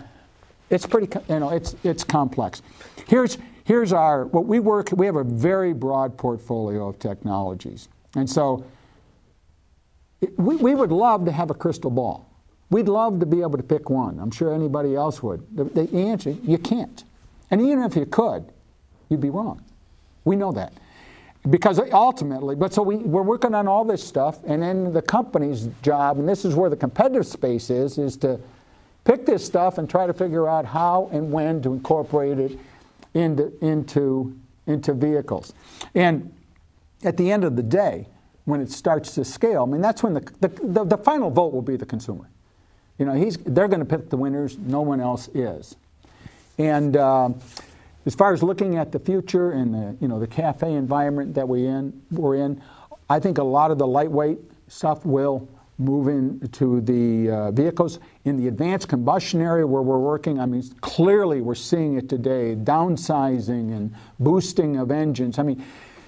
it's 0.70 0.86
pretty 0.86 1.08
you 1.30 1.40
know 1.40 1.50
it's 1.50 1.78
it's 1.84 2.04
complex. 2.04 2.62
Here's 3.08 3.38
here's 3.64 3.94
our 3.94 4.26
what 4.26 4.46
we 4.46 4.60
work. 4.60 4.92
We 4.92 5.06
have 5.06 5.16
a 5.16 5.24
very 5.24 5.72
broad 5.72 6.16
portfolio 6.18 6.90
of 6.90 7.00
technologies, 7.00 7.88
and 8.16 8.30
so 8.30 8.66
we 10.38 10.56
we 10.56 10.76
would 10.76 10.92
love 10.92 11.26
to 11.26 11.32
have 11.32 11.52
a 11.52 11.54
crystal 11.54 11.92
ball. 11.92 12.30
We'd 12.70 12.88
love 12.88 13.20
to 13.20 13.26
be 13.26 13.42
able 13.42 13.58
to 13.58 13.64
pick 13.64 13.90
one. 13.90 14.20
I'm 14.20 14.32
sure 14.32 14.54
anybody 14.54 14.96
else 14.96 15.22
would. 15.22 15.46
The, 15.56 15.66
the 15.66 15.98
answer 15.98 16.32
you 16.32 16.58
can't, 16.58 17.04
and 17.52 17.62
even 17.62 17.84
if 17.84 17.96
you 17.96 18.06
could, 18.06 18.52
you'd 19.10 19.22
be 19.22 19.30
wrong. 19.30 19.64
We 20.24 20.36
know 20.36 20.52
that 20.54 20.74
because 21.50 21.80
ultimately, 21.92 22.56
but 22.56 22.74
so 22.74 22.82
we, 22.82 22.96
we're 22.96 23.22
working 23.22 23.54
on 23.54 23.68
all 23.68 23.86
this 23.86 24.04
stuff, 24.04 24.40
and 24.46 24.62
then 24.62 24.94
the 24.94 25.02
company's 25.02 25.70
job, 25.82 26.18
and 26.18 26.28
this 26.28 26.46
is 26.46 26.56
where 26.56 26.70
the 26.70 26.76
competitive 26.76 27.28
space 27.28 27.70
is, 27.70 27.98
is 27.98 28.18
to 28.18 28.40
pick 29.04 29.26
this 29.26 29.46
stuff 29.46 29.78
and 29.78 29.90
try 29.90 30.08
to 30.08 30.14
figure 30.14 30.48
out 30.48 30.66
how 30.66 31.10
and 31.12 31.32
when 31.32 31.62
to 31.62 31.74
incorporate 31.74 32.40
it 32.40 32.58
into, 33.14 33.54
into, 33.62 34.36
into 34.66 34.94
vehicles. 34.94 35.54
And 35.94 36.34
at 37.04 37.16
the 37.18 37.32
end 37.32 37.44
of 37.44 37.56
the 37.56 37.64
day, 37.64 38.08
when 38.46 38.62
it 38.62 38.72
starts 38.72 39.16
to 39.16 39.26
scale, 39.26 39.64
I 39.64 39.66
mean, 39.66 39.82
that's 39.82 40.04
when 40.04 40.14
the, 40.14 40.22
the, 40.40 40.48
the, 40.48 40.84
the 40.84 40.98
final 40.98 41.30
vote 41.30 41.54
will 41.54 41.62
be 41.62 41.76
the 41.76 41.86
consumer. 41.86 42.30
You 42.98 43.06
know, 43.06 43.14
he's, 43.14 43.38
they're 43.38 43.68
going 43.68 43.80
to 43.80 43.86
pick 43.86 44.10
the 44.10 44.18
winners, 44.18 44.58
no 44.58 44.82
one 44.82 45.02
else 45.02 45.28
is. 45.34 45.76
And 46.58 46.96
uh, 46.96 47.30
as 48.06 48.16
far 48.16 48.34
as 48.34 48.44
looking 48.44 48.78
at 48.78 48.92
the 48.92 49.00
future 49.00 49.52
and 49.52 49.74
the 49.74 49.98
you 50.00 50.08
know 50.08 50.20
the 50.20 50.28
CAFE 50.28 50.64
environment 50.64 51.34
that 51.36 51.48
we 51.48 51.66
in 51.66 52.02
we're 52.12 52.36
in, 52.36 52.62
I 53.10 53.20
think 53.20 53.38
a 53.38 53.44
lot 53.44 53.72
of 53.72 53.78
the 53.78 53.88
lightweight 53.88 54.40
stuff 54.68 55.06
will 55.06 55.50
move 55.78 56.08
into 56.08 56.80
the 56.82 57.30
uh, 57.30 57.52
vehicles 57.52 58.00
in 58.24 58.38
the 58.38 58.48
advanced 58.48 58.88
combustion 58.88 59.42
area 59.42 59.68
where 59.68 59.82
we're 59.82 60.00
working. 60.00 60.40
I 60.40 60.46
mean, 60.46 60.64
clearly 60.80 61.42
we're 61.42 61.56
seeing 61.56 61.98
it 61.98 62.08
today: 62.08 62.56
downsizing 62.56 63.76
and 63.76 63.94
boosting 64.20 64.78
of 64.78 64.92
engines. 64.92 65.38
I 65.40 65.44
mean, 65.44 65.64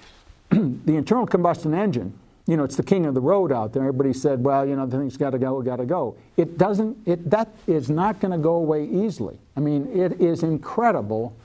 the 0.50 0.96
internal 0.96 1.26
combustion 1.26 1.74
engine. 1.74 2.18
You 2.48 2.56
know, 2.56 2.64
it's 2.64 2.76
the 2.76 2.82
king 2.82 3.04
of 3.04 3.12
the 3.12 3.20
road 3.20 3.52
out 3.52 3.74
there. 3.74 3.82
Everybody 3.82 4.14
said, 4.14 4.42
"Well, 4.42 4.66
you 4.66 4.74
know, 4.74 4.86
the 4.86 4.96
thing's 4.96 5.18
got 5.18 5.30
to 5.30 5.38
go, 5.38 5.60
got 5.60 5.76
to 5.76 5.84
go." 5.84 6.16
It 6.38 6.56
doesn't. 6.56 6.96
It 7.04 7.28
that 7.28 7.48
is 7.66 7.90
not 7.90 8.20
going 8.20 8.32
to 8.32 8.38
go 8.38 8.54
away 8.54 8.86
easily. 8.86 9.38
I 9.54 9.60
mean, 9.60 9.86
it 9.94 10.18
is 10.18 10.42
incredible 10.42 11.36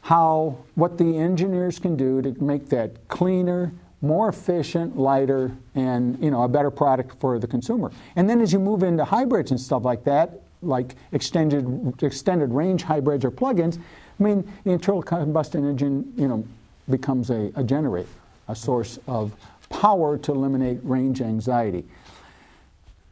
how 0.00 0.56
what 0.74 0.96
the 0.96 1.18
engineers 1.18 1.78
can 1.78 1.96
do 1.96 2.22
to 2.22 2.42
make 2.42 2.70
that 2.70 3.08
cleaner, 3.08 3.72
more 4.00 4.30
efficient, 4.30 4.96
lighter, 4.96 5.54
and 5.74 6.18
you 6.24 6.30
know 6.30 6.44
a 6.44 6.48
better 6.48 6.70
product 6.70 7.20
for 7.20 7.38
the 7.38 7.46
consumer. 7.46 7.92
And 8.16 8.28
then 8.28 8.40
as 8.40 8.54
you 8.54 8.58
move 8.58 8.82
into 8.82 9.04
hybrids 9.04 9.50
and 9.50 9.60
stuff 9.60 9.84
like 9.84 10.02
that, 10.04 10.40
like 10.62 10.96
extended 11.12 12.02
extended 12.02 12.54
range 12.54 12.84
hybrids 12.84 13.22
or 13.26 13.30
plug-ins, 13.30 13.76
I 14.18 14.22
mean 14.22 14.50
the 14.64 14.70
internal 14.70 15.02
combustion 15.02 15.68
engine 15.68 16.10
you 16.16 16.26
know 16.26 16.42
becomes 16.88 17.28
a, 17.28 17.52
a 17.54 17.62
generator, 17.62 18.08
a 18.48 18.56
source 18.56 18.98
of 19.06 19.36
power 19.82 20.16
to 20.16 20.30
eliminate 20.30 20.78
range 20.84 21.20
anxiety. 21.20 21.84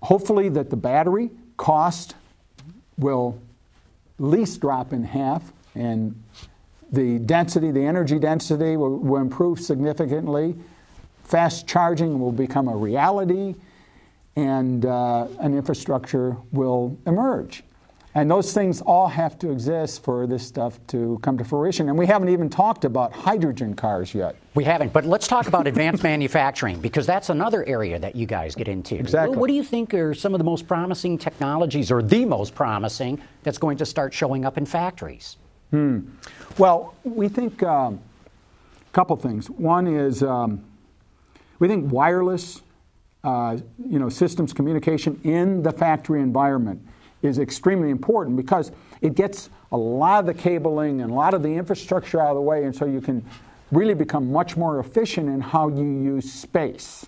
Hopefully 0.03 0.49
that 0.49 0.71
the 0.71 0.77
battery 0.77 1.29
cost 1.57 2.15
will 2.97 3.37
least 4.21 4.61
drop 4.61 4.93
in 4.93 5.03
half 5.03 5.53
and 5.75 6.15
the 6.93 7.19
density, 7.19 7.73
the 7.73 7.85
energy 7.85 8.21
density 8.21 8.77
will, 8.77 8.99
will 8.99 9.21
improve 9.21 9.59
significantly. 9.59 10.55
Fast 11.25 11.67
charging 11.67 12.21
will 12.21 12.31
become 12.31 12.69
a 12.69 12.77
reality, 12.77 13.57
and 14.37 14.87
uh, 14.87 15.27
an 15.41 15.57
infrastructure 15.57 16.37
will 16.53 16.97
emerge. 17.05 17.65
And 18.15 18.29
those 18.29 18.53
things 18.53 18.81
all 18.81 19.07
have 19.07 19.39
to 19.39 19.53
exist 19.53 20.03
for 20.03 20.27
this 20.27 20.45
stuff 20.45 20.85
to 20.89 21.21
come 21.23 21.39
to 21.39 21.45
fruition. 21.45 21.89
And 21.89 21.97
we 21.97 22.07
haven't 22.07 22.29
even 22.29 22.51
talked 22.51 22.85
about 22.85 23.13
hydrogen 23.13 23.75
cars 23.75 24.13
yet. 24.13 24.35
We 24.55 24.65
haven't, 24.65 24.93
but 24.93 25.05
let's 25.05 25.29
talk 25.29 25.47
about 25.47 25.69
advanced 25.69 26.03
manufacturing 26.13 26.81
because 26.81 27.07
that's 27.07 27.29
another 27.31 27.65
area 27.69 28.01
that 28.01 28.17
you 28.17 28.27
guys 28.27 28.57
get 28.57 28.67
into. 28.67 28.97
Exactly. 28.97 29.37
What 29.37 29.47
do 29.47 29.55
you 29.55 29.63
think 29.63 29.95
are 29.95 30.13
some 30.13 30.35
of 30.35 30.39
the 30.39 30.45
most 30.45 30.67
promising 30.67 31.19
technologies 31.19 31.93
or 31.93 32.03
the 32.03 32.25
most 32.25 32.53
promising 32.53 33.23
that's 33.45 33.59
going 33.59 33.77
to 33.77 33.87
start 33.87 34.13
showing 34.13 34.45
up 34.45 34.59
in 34.59 34.67
factories? 34.67 35.37
Hmm. 35.71 36.01
Well, 36.59 36.97
we 37.05 37.29
think 37.29 37.63
um, 37.63 38.01
a 38.81 38.93
couple 38.93 39.15
things. 39.17 39.49
One 39.49 39.87
is 39.87 40.25
um, 40.25 40.65
we 41.61 41.69
think 41.69 41.93
wireless, 41.93 42.61
uh, 43.23 43.59
you 43.89 44.01
know, 44.01 44.09
systems 44.09 44.53
communication 44.53 45.21
in 45.23 45.63
the 45.63 45.71
factory 45.71 46.21
environment 46.23 46.85
is 47.23 47.39
extremely 47.39 47.91
important 47.91 48.37
because 48.37 48.73
it 49.01 49.15
gets 49.15 49.51
a 49.73 49.77
lot 49.77 50.21
of 50.21 50.27
the 50.27 50.35
cabling 50.35 51.01
and 51.01 51.11
a 51.11 51.15
lot 51.15 51.35
of 51.35 51.43
the 51.43 51.55
infrastructure 51.55 52.21
out 52.21 52.31
of 52.31 52.37
the 52.37 52.41
way, 52.41 52.65
and 52.65 52.75
so 52.75 52.87
you 52.87 53.01
can 53.01 53.25
really 53.71 53.95
become 53.95 54.33
much 54.33 54.57
more 54.57 54.81
efficient 54.81 55.29
in 55.29 55.41
how 55.41 55.69
you 55.69 55.85
use 55.85 56.33
space. 56.33 57.07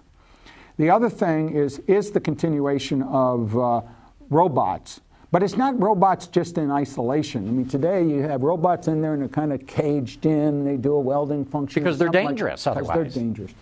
The 0.78 0.90
other 0.90 1.10
thing 1.10 1.54
is 1.54 1.78
is 1.80 2.10
the 2.12 2.20
continuation 2.20 3.02
of 3.02 3.58
uh, 3.58 3.82
robots 4.30 5.00
but 5.32 5.42
it's 5.42 5.56
not 5.56 5.80
robots 5.80 6.26
just 6.26 6.58
in 6.58 6.70
isolation. 6.70 7.48
I 7.48 7.50
mean, 7.50 7.66
today 7.66 8.04
you 8.04 8.20
have 8.20 8.42
robots 8.42 8.86
in 8.86 9.00
there 9.00 9.14
and 9.14 9.22
they're 9.22 9.28
kind 9.30 9.50
of 9.50 9.66
caged 9.66 10.26
in. 10.26 10.62
They 10.62 10.76
do 10.76 10.92
a 10.92 11.00
welding 11.00 11.46
function. 11.46 11.82
Because 11.82 11.98
they're 11.98 12.10
dangerous 12.10 12.66
like, 12.66 12.76
otherwise. 12.76 12.98
Because 12.98 13.14
they're 13.14 13.22
dangerous. 13.22 13.52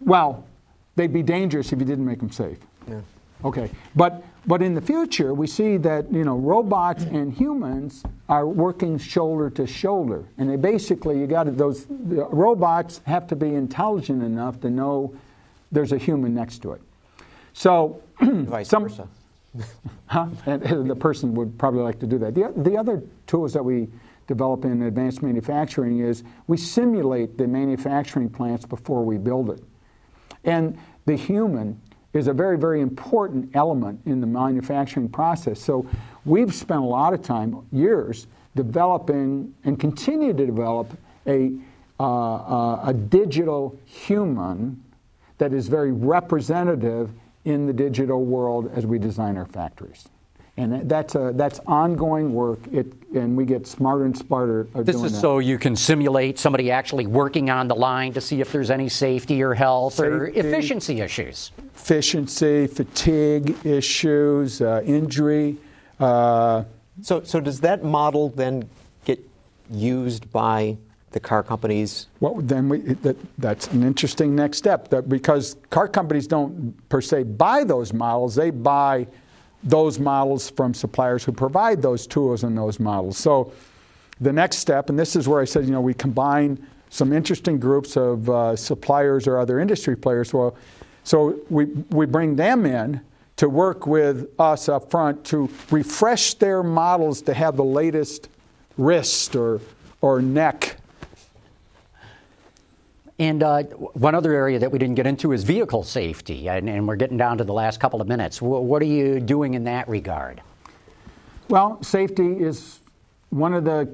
Well, 0.00 0.46
they'd 0.96 1.12
be 1.12 1.22
dangerous 1.22 1.70
if 1.70 1.78
you 1.78 1.84
didn't 1.84 2.06
make 2.06 2.20
them 2.20 2.30
safe. 2.30 2.56
Yeah. 2.88 3.00
Okay, 3.44 3.70
but 3.94 4.24
but 4.48 4.62
in 4.62 4.74
the 4.74 4.80
future, 4.80 5.34
we 5.34 5.46
see 5.46 5.76
that 5.76 6.10
you 6.10 6.24
know 6.24 6.36
robots 6.36 7.04
and 7.04 7.32
humans 7.32 8.02
are 8.30 8.46
working 8.46 8.96
shoulder 8.96 9.50
to 9.50 9.66
shoulder, 9.66 10.24
and 10.38 10.48
they 10.48 10.56
basically 10.56 11.20
you 11.20 11.26
got 11.26 11.54
those 11.58 11.86
robots 11.88 13.02
have 13.06 13.26
to 13.26 13.36
be 13.36 13.54
intelligent 13.54 14.22
enough 14.22 14.58
to 14.62 14.70
know 14.70 15.14
there's 15.70 15.92
a 15.92 15.98
human 15.98 16.34
next 16.34 16.62
to 16.62 16.72
it. 16.72 16.80
So 17.52 18.02
vice 18.20 18.70
some, 18.70 18.84
versa. 18.84 19.06
huh? 20.06 20.28
and 20.46 20.90
the 20.90 20.96
person 20.96 21.34
would 21.34 21.58
probably 21.58 21.82
like 21.82 22.00
to 22.00 22.06
do 22.06 22.16
that. 22.18 22.34
The, 22.34 22.50
the 22.56 22.78
other 22.78 23.02
tools 23.26 23.52
that 23.52 23.62
we 23.62 23.88
develop 24.26 24.64
in 24.64 24.82
advanced 24.82 25.22
manufacturing 25.22 26.00
is 26.00 26.24
we 26.46 26.56
simulate 26.56 27.36
the 27.36 27.46
manufacturing 27.46 28.30
plants 28.30 28.64
before 28.64 29.04
we 29.04 29.18
build 29.18 29.50
it. 29.50 29.62
And 30.44 30.78
the 31.04 31.16
human 31.16 31.80
is 32.12 32.26
a 32.26 32.32
very, 32.32 32.58
very 32.58 32.80
important 32.80 33.54
element 33.54 34.00
in 34.06 34.20
the 34.20 34.26
manufacturing 34.26 35.08
process. 35.08 35.60
So 35.60 35.86
we've 36.24 36.54
spent 36.54 36.80
a 36.80 36.84
lot 36.84 37.12
of 37.12 37.22
time, 37.22 37.66
years, 37.70 38.26
developing 38.56 39.54
and 39.64 39.78
continue 39.78 40.32
to 40.32 40.46
develop 40.46 40.96
a, 41.26 41.52
uh, 42.00 42.04
uh, 42.04 42.80
a 42.86 42.94
digital 42.94 43.78
human 43.84 44.82
that 45.38 45.52
is 45.52 45.68
very 45.68 45.92
representative 45.92 47.10
in 47.44 47.66
the 47.66 47.72
digital 47.72 48.24
world 48.24 48.70
as 48.74 48.86
we 48.86 48.98
design 48.98 49.36
our 49.36 49.46
factories. 49.46 50.08
And 50.58 50.90
that's, 50.90 51.14
a, 51.14 51.30
that's 51.36 51.60
ongoing 51.68 52.34
work, 52.34 52.58
it, 52.72 52.92
and 53.14 53.36
we 53.36 53.44
get 53.44 53.64
smarter 53.64 54.04
and 54.04 54.18
smarter 54.18 54.66
at 54.74 54.86
This 54.86 54.96
doing 54.96 55.06
is 55.06 55.12
that. 55.12 55.20
so 55.20 55.38
you 55.38 55.56
can 55.56 55.76
simulate 55.76 56.36
somebody 56.36 56.72
actually 56.72 57.06
working 57.06 57.48
on 57.48 57.68
the 57.68 57.76
line 57.76 58.12
to 58.14 58.20
see 58.20 58.40
if 58.40 58.50
there's 58.50 58.68
any 58.68 58.88
safety 58.88 59.40
or 59.40 59.54
health 59.54 60.00
or 60.00 60.26
efficiency 60.26 61.00
issues. 61.00 61.52
Efficiency, 61.76 62.66
fatigue 62.66 63.56
issues, 63.64 64.60
uh, 64.60 64.82
injury. 64.84 65.56
Uh, 66.00 66.64
So, 67.02 67.22
so 67.22 67.38
does 67.38 67.60
that 67.60 67.84
model 67.84 68.30
then 68.30 68.68
get 69.04 69.20
used 69.70 70.32
by 70.32 70.76
the 71.12 71.20
car 71.20 71.44
companies? 71.44 72.08
Well, 72.18 72.34
then 72.34 72.68
we, 72.68 72.78
that, 72.78 73.16
that's 73.38 73.68
an 73.68 73.84
interesting 73.84 74.34
next 74.34 74.58
step 74.58 74.88
that 74.88 75.08
because 75.08 75.54
car 75.70 75.86
companies 75.86 76.26
don't 76.26 76.74
per 76.88 77.00
se 77.00 77.22
buy 77.22 77.62
those 77.62 77.92
models, 77.92 78.34
they 78.34 78.50
buy 78.50 79.06
those 79.62 79.98
models 79.98 80.50
from 80.50 80.74
suppliers 80.74 81.24
who 81.24 81.32
provide 81.32 81.82
those 81.82 82.06
tools 82.06 82.44
and 82.44 82.56
those 82.56 82.78
models. 82.78 83.18
So 83.18 83.52
the 84.20 84.32
next 84.32 84.58
step, 84.58 84.88
and 84.88 84.98
this 84.98 85.16
is 85.16 85.28
where 85.28 85.40
I 85.40 85.44
said, 85.44 85.64
you 85.64 85.72
know, 85.72 85.80
we 85.80 85.94
combine 85.94 86.64
some 86.90 87.12
interesting 87.12 87.58
groups 87.58 87.96
of 87.96 88.28
uh, 88.30 88.56
suppliers 88.56 89.26
or 89.26 89.38
other 89.38 89.60
industry 89.60 89.96
players. 89.96 90.32
Well, 90.32 90.56
so 91.04 91.38
we, 91.50 91.66
we 91.90 92.06
bring 92.06 92.36
them 92.36 92.66
in 92.66 93.00
to 93.36 93.48
work 93.48 93.86
with 93.86 94.28
us 94.40 94.68
up 94.68 94.90
front 94.90 95.24
to 95.26 95.48
refresh 95.70 96.34
their 96.34 96.62
models 96.62 97.22
to 97.22 97.34
have 97.34 97.56
the 97.56 97.64
latest 97.64 98.28
wrist 98.76 99.36
or, 99.36 99.60
or 100.00 100.20
neck. 100.20 100.77
And 103.18 103.42
uh, 103.42 103.64
one 103.64 104.14
other 104.14 104.32
area 104.32 104.60
that 104.60 104.70
we 104.70 104.78
didn't 104.78 104.94
get 104.94 105.06
into 105.06 105.32
is 105.32 105.42
vehicle 105.42 105.82
safety, 105.82 106.48
and, 106.48 106.68
and 106.68 106.86
we're 106.86 106.96
getting 106.96 107.16
down 107.16 107.38
to 107.38 107.44
the 107.44 107.52
last 107.52 107.80
couple 107.80 108.00
of 108.00 108.06
minutes. 108.06 108.38
W- 108.38 108.62
what 108.62 108.80
are 108.80 108.86
you 108.86 109.18
doing 109.18 109.54
in 109.54 109.64
that 109.64 109.88
regard? 109.88 110.40
Well, 111.48 111.82
safety 111.82 112.38
is 112.38 112.78
one 113.30 113.54
of 113.54 113.64
the 113.64 113.92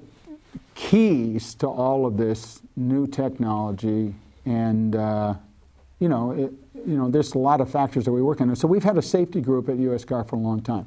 keys 0.75 1.55
to 1.55 1.69
all 1.69 2.05
of 2.05 2.19
this 2.19 2.61
new 2.77 3.07
technology, 3.07 4.15
and 4.45 4.95
uh, 4.95 5.35
you 6.01 6.11
know, 6.11 6.33
it, 6.33 6.53
you 6.87 6.99
know, 6.99 7.11
there's 7.11 7.33
a 7.35 7.39
lot 7.39 7.63
of 7.63 7.71
factors 7.71 8.05
that 8.05 8.13
we 8.13 8.21
work 8.21 8.43
on. 8.43 8.55
So 8.57 8.69
we've 8.69 8.85
had 8.85 8.99
a 8.99 9.03
safety 9.03 9.41
group 9.41 9.71
at 9.71 9.77
USCAR 9.77 10.29
for 10.29 10.37
a 10.37 10.41
long 10.41 10.61
time. 10.61 10.87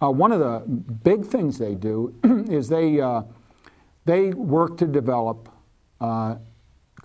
Uh, 0.00 0.10
one 0.10 0.32
of 0.32 0.40
the 0.40 0.60
big 1.04 1.24
things 1.24 1.58
they 1.58 1.74
do 1.74 2.14
is 2.48 2.68
they 2.68 3.00
uh, 3.00 3.22
they 4.06 4.30
work 4.30 4.78
to 4.78 4.86
develop 4.86 5.50
uh, 6.00 6.36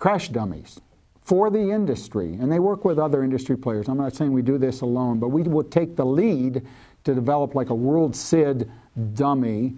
crash 0.04 0.28
dummies 0.28 0.82
for 1.22 1.48
the 1.48 1.70
industry, 1.70 2.34
and 2.34 2.52
they 2.52 2.58
work 2.58 2.84
with 2.84 2.98
other 2.98 3.24
industry 3.24 3.56
players. 3.56 3.88
I'm 3.88 3.96
not 3.96 4.14
saying 4.14 4.34
we 4.34 4.42
do 4.42 4.58
this 4.58 4.82
alone, 4.82 5.18
but 5.18 5.28
we 5.28 5.44
will 5.44 5.64
take 5.64 5.96
the 5.96 6.04
lead 6.04 6.60
to 7.04 7.14
develop 7.14 7.54
like 7.54 7.70
a 7.70 7.74
World 7.74 8.14
SID 8.14 8.70
dummy, 9.14 9.72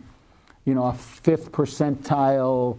you 0.65 0.75
know, 0.75 0.87
a 0.87 0.95
fifth 0.95 1.53
percentile 1.53 2.77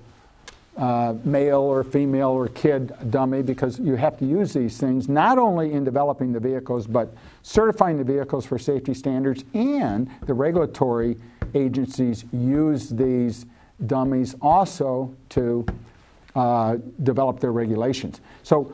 uh, 0.76 1.14
male 1.24 1.62
or 1.62 1.86
female 1.86 2.32
or 2.32 2.50
kid 2.50 2.94
dummy 3.12 3.42
because 3.44 3.80
you 3.80 3.96
have 3.96 4.20
to 4.20 4.26
use 4.26 4.52
these 4.52 4.78
things 4.78 5.08
not 5.08 5.38
only 5.38 5.72
in 5.72 5.86
developing 5.86 6.34
the 6.34 6.40
vehicles 6.40 6.86
but 6.86 7.16
certifying 7.44 7.98
the 7.98 8.04
vehicles 8.04 8.46
for 8.46 8.60
safety 8.60 8.94
standards 8.94 9.46
and 9.54 10.10
the 10.26 10.34
regulatory 10.34 11.16
agencies 11.56 12.26
use 12.34 12.90
these 12.90 13.46
dummies 13.86 14.36
also 14.42 15.16
to 15.30 15.66
uh, 16.38 16.78
develop 17.02 17.40
their 17.40 17.52
regulations. 17.52 18.22
So 18.44 18.72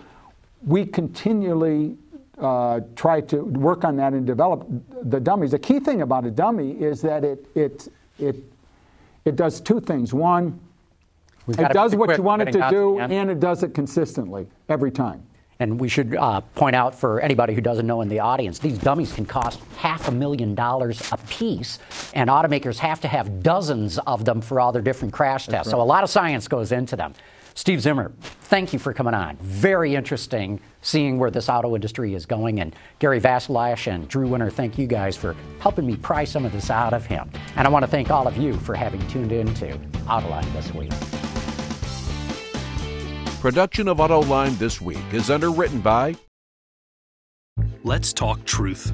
we 0.68 0.86
continually 0.86 1.98
uh, 2.38 2.82
try 2.96 3.22
to 3.22 3.38
work 3.44 3.86
on 3.86 3.96
that 3.98 4.12
and 4.12 4.28
develop 4.28 4.68
the 5.04 5.20
dummies. 5.20 5.52
The 5.52 5.60
key 5.60 5.80
thing 5.80 6.02
about 6.02 6.26
a 6.26 6.32
dummy 6.32 6.72
is 6.72 7.02
that 7.04 7.24
it 7.24 7.48
it 7.56 7.88
it 8.20 8.36
it 9.24 9.36
does 9.38 9.62
two 9.62 9.80
things. 9.80 10.14
One, 10.14 10.60
We've 11.48 11.58
it 11.58 11.72
does 11.72 11.96
what 11.96 12.18
you 12.18 12.24
want 12.24 12.42
it 12.42 12.52
to 12.52 12.68
do, 12.70 13.00
and 13.00 13.32
it 13.32 13.40
does 13.40 13.64
it 13.64 13.74
consistently 13.74 14.46
every 14.68 14.92
time. 14.92 15.24
And 15.60 15.80
we 15.80 15.88
should 15.88 16.16
uh, 16.16 16.42
point 16.56 16.76
out 16.76 16.94
for 16.94 17.22
anybody 17.22 17.54
who 17.54 17.62
doesn't 17.62 17.88
know 17.88 18.02
in 18.02 18.10
the 18.10 18.20
audience, 18.20 18.60
these 18.60 18.78
dummies 18.78 19.14
can 19.14 19.26
cost 19.26 19.62
half 19.78 20.10
a 20.10 20.12
million 20.12 20.56
dollars 20.56 21.10
a 21.14 21.18
piece, 21.30 21.80
and 22.14 22.30
automakers 22.30 22.78
have 22.80 23.00
to 23.02 23.08
have 23.08 23.42
dozens 23.42 24.00
of 24.00 24.26
them 24.26 24.42
for 24.42 24.60
all 24.60 24.74
their 24.74 24.82
different 24.82 25.14
crash 25.14 25.48
tests. 25.48 25.72
So 25.72 25.80
a 25.80 25.84
lot 25.84 26.04
of 26.04 26.10
science 26.10 26.50
goes 26.50 26.74
into 26.74 26.98
them. 26.98 27.14
Steve 27.56 27.82
Zimmer, 27.82 28.12
thank 28.20 28.74
you 28.74 28.80
for 28.80 28.94
coming 28.94 29.14
on. 29.14 29.38
Very 29.38 29.96
interesting 29.96 30.60
seeing 30.82 31.20
where 31.20 31.30
this 31.30 31.50
auto 31.50 31.76
industry 31.76 32.14
is 32.16 32.26
going. 32.26 32.60
And 32.60 32.76
Gary 33.00 33.22
Vasilash 33.22 33.92
and 33.92 34.08
Drew 34.08 34.28
Winter, 34.28 34.50
thank 34.50 34.78
you 34.78 34.88
guys 34.88 35.16
for 35.16 35.36
helping 35.60 35.86
me 35.86 35.96
pry 35.96 36.24
some 36.24 36.46
of 36.46 36.52
this 36.52 36.70
out 36.70 36.94
of 36.94 37.06
him. 37.06 37.30
And 37.56 37.68
I 37.68 37.72
want 37.72 37.84
to 37.84 37.92
thank 37.92 38.10
all 38.10 38.28
of 38.28 38.38
you 38.38 38.54
for 38.54 38.76
having 38.76 39.06
tuned 39.08 39.32
in 39.32 39.54
to 39.56 39.78
Autoline 40.08 40.52
this 40.54 40.74
week. 40.74 40.92
Production 43.40 43.88
of 43.88 43.98
AutoLine 43.98 44.58
This 44.58 44.80
Week 44.80 45.04
is 45.12 45.30
underwritten 45.30 45.82
by 45.82 46.16
Let's 47.84 48.14
talk 48.14 48.44
truth. 48.46 48.94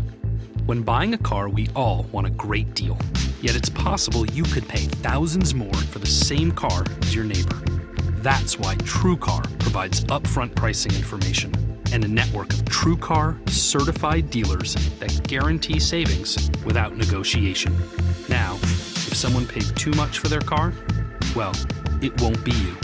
When 0.65 0.81
buying 0.81 1.13
a 1.13 1.19
car, 1.19 1.49
we 1.49 1.69
all 1.75 2.07
want 2.11 2.27
a 2.27 2.31
great 2.31 2.73
deal. 2.73 2.97
Yet 3.41 3.55
it's 3.55 3.69
possible 3.69 4.25
you 4.25 4.43
could 4.43 4.67
pay 4.67 4.85
thousands 4.85 5.53
more 5.53 5.73
for 5.73 5.99
the 5.99 6.07
same 6.07 6.51
car 6.51 6.83
as 7.01 7.15
your 7.15 7.23
neighbor. 7.23 7.78
That's 8.21 8.59
why 8.59 8.75
TrueCar 8.75 9.59
provides 9.59 10.03
upfront 10.05 10.53
pricing 10.53 10.93
information 10.93 11.53
and 11.93 12.03
a 12.03 12.07
network 12.07 12.51
of 12.51 12.59
TrueCar 12.65 13.49
certified 13.49 14.29
dealers 14.29 14.73
that 14.99 15.25
guarantee 15.25 15.79
savings 15.79 16.49
without 16.65 16.97
negotiation. 16.97 17.73
Now, 18.27 18.55
if 18.55 19.15
someone 19.15 19.47
paid 19.47 19.73
too 19.77 19.91
much 19.91 20.19
for 20.19 20.27
their 20.27 20.41
car, 20.41 20.73
well, 21.33 21.55
it 22.01 22.19
won't 22.21 22.43
be 22.43 22.51
you. 22.51 22.75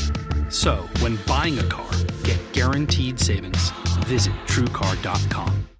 So, 0.50 0.88
when 1.02 1.18
buying 1.28 1.60
a 1.60 1.64
car, 1.64 1.92
get 2.24 2.40
guaranteed 2.54 3.20
savings. 3.20 3.72
Visit 4.06 4.34
TrueCar.com. 4.46 5.75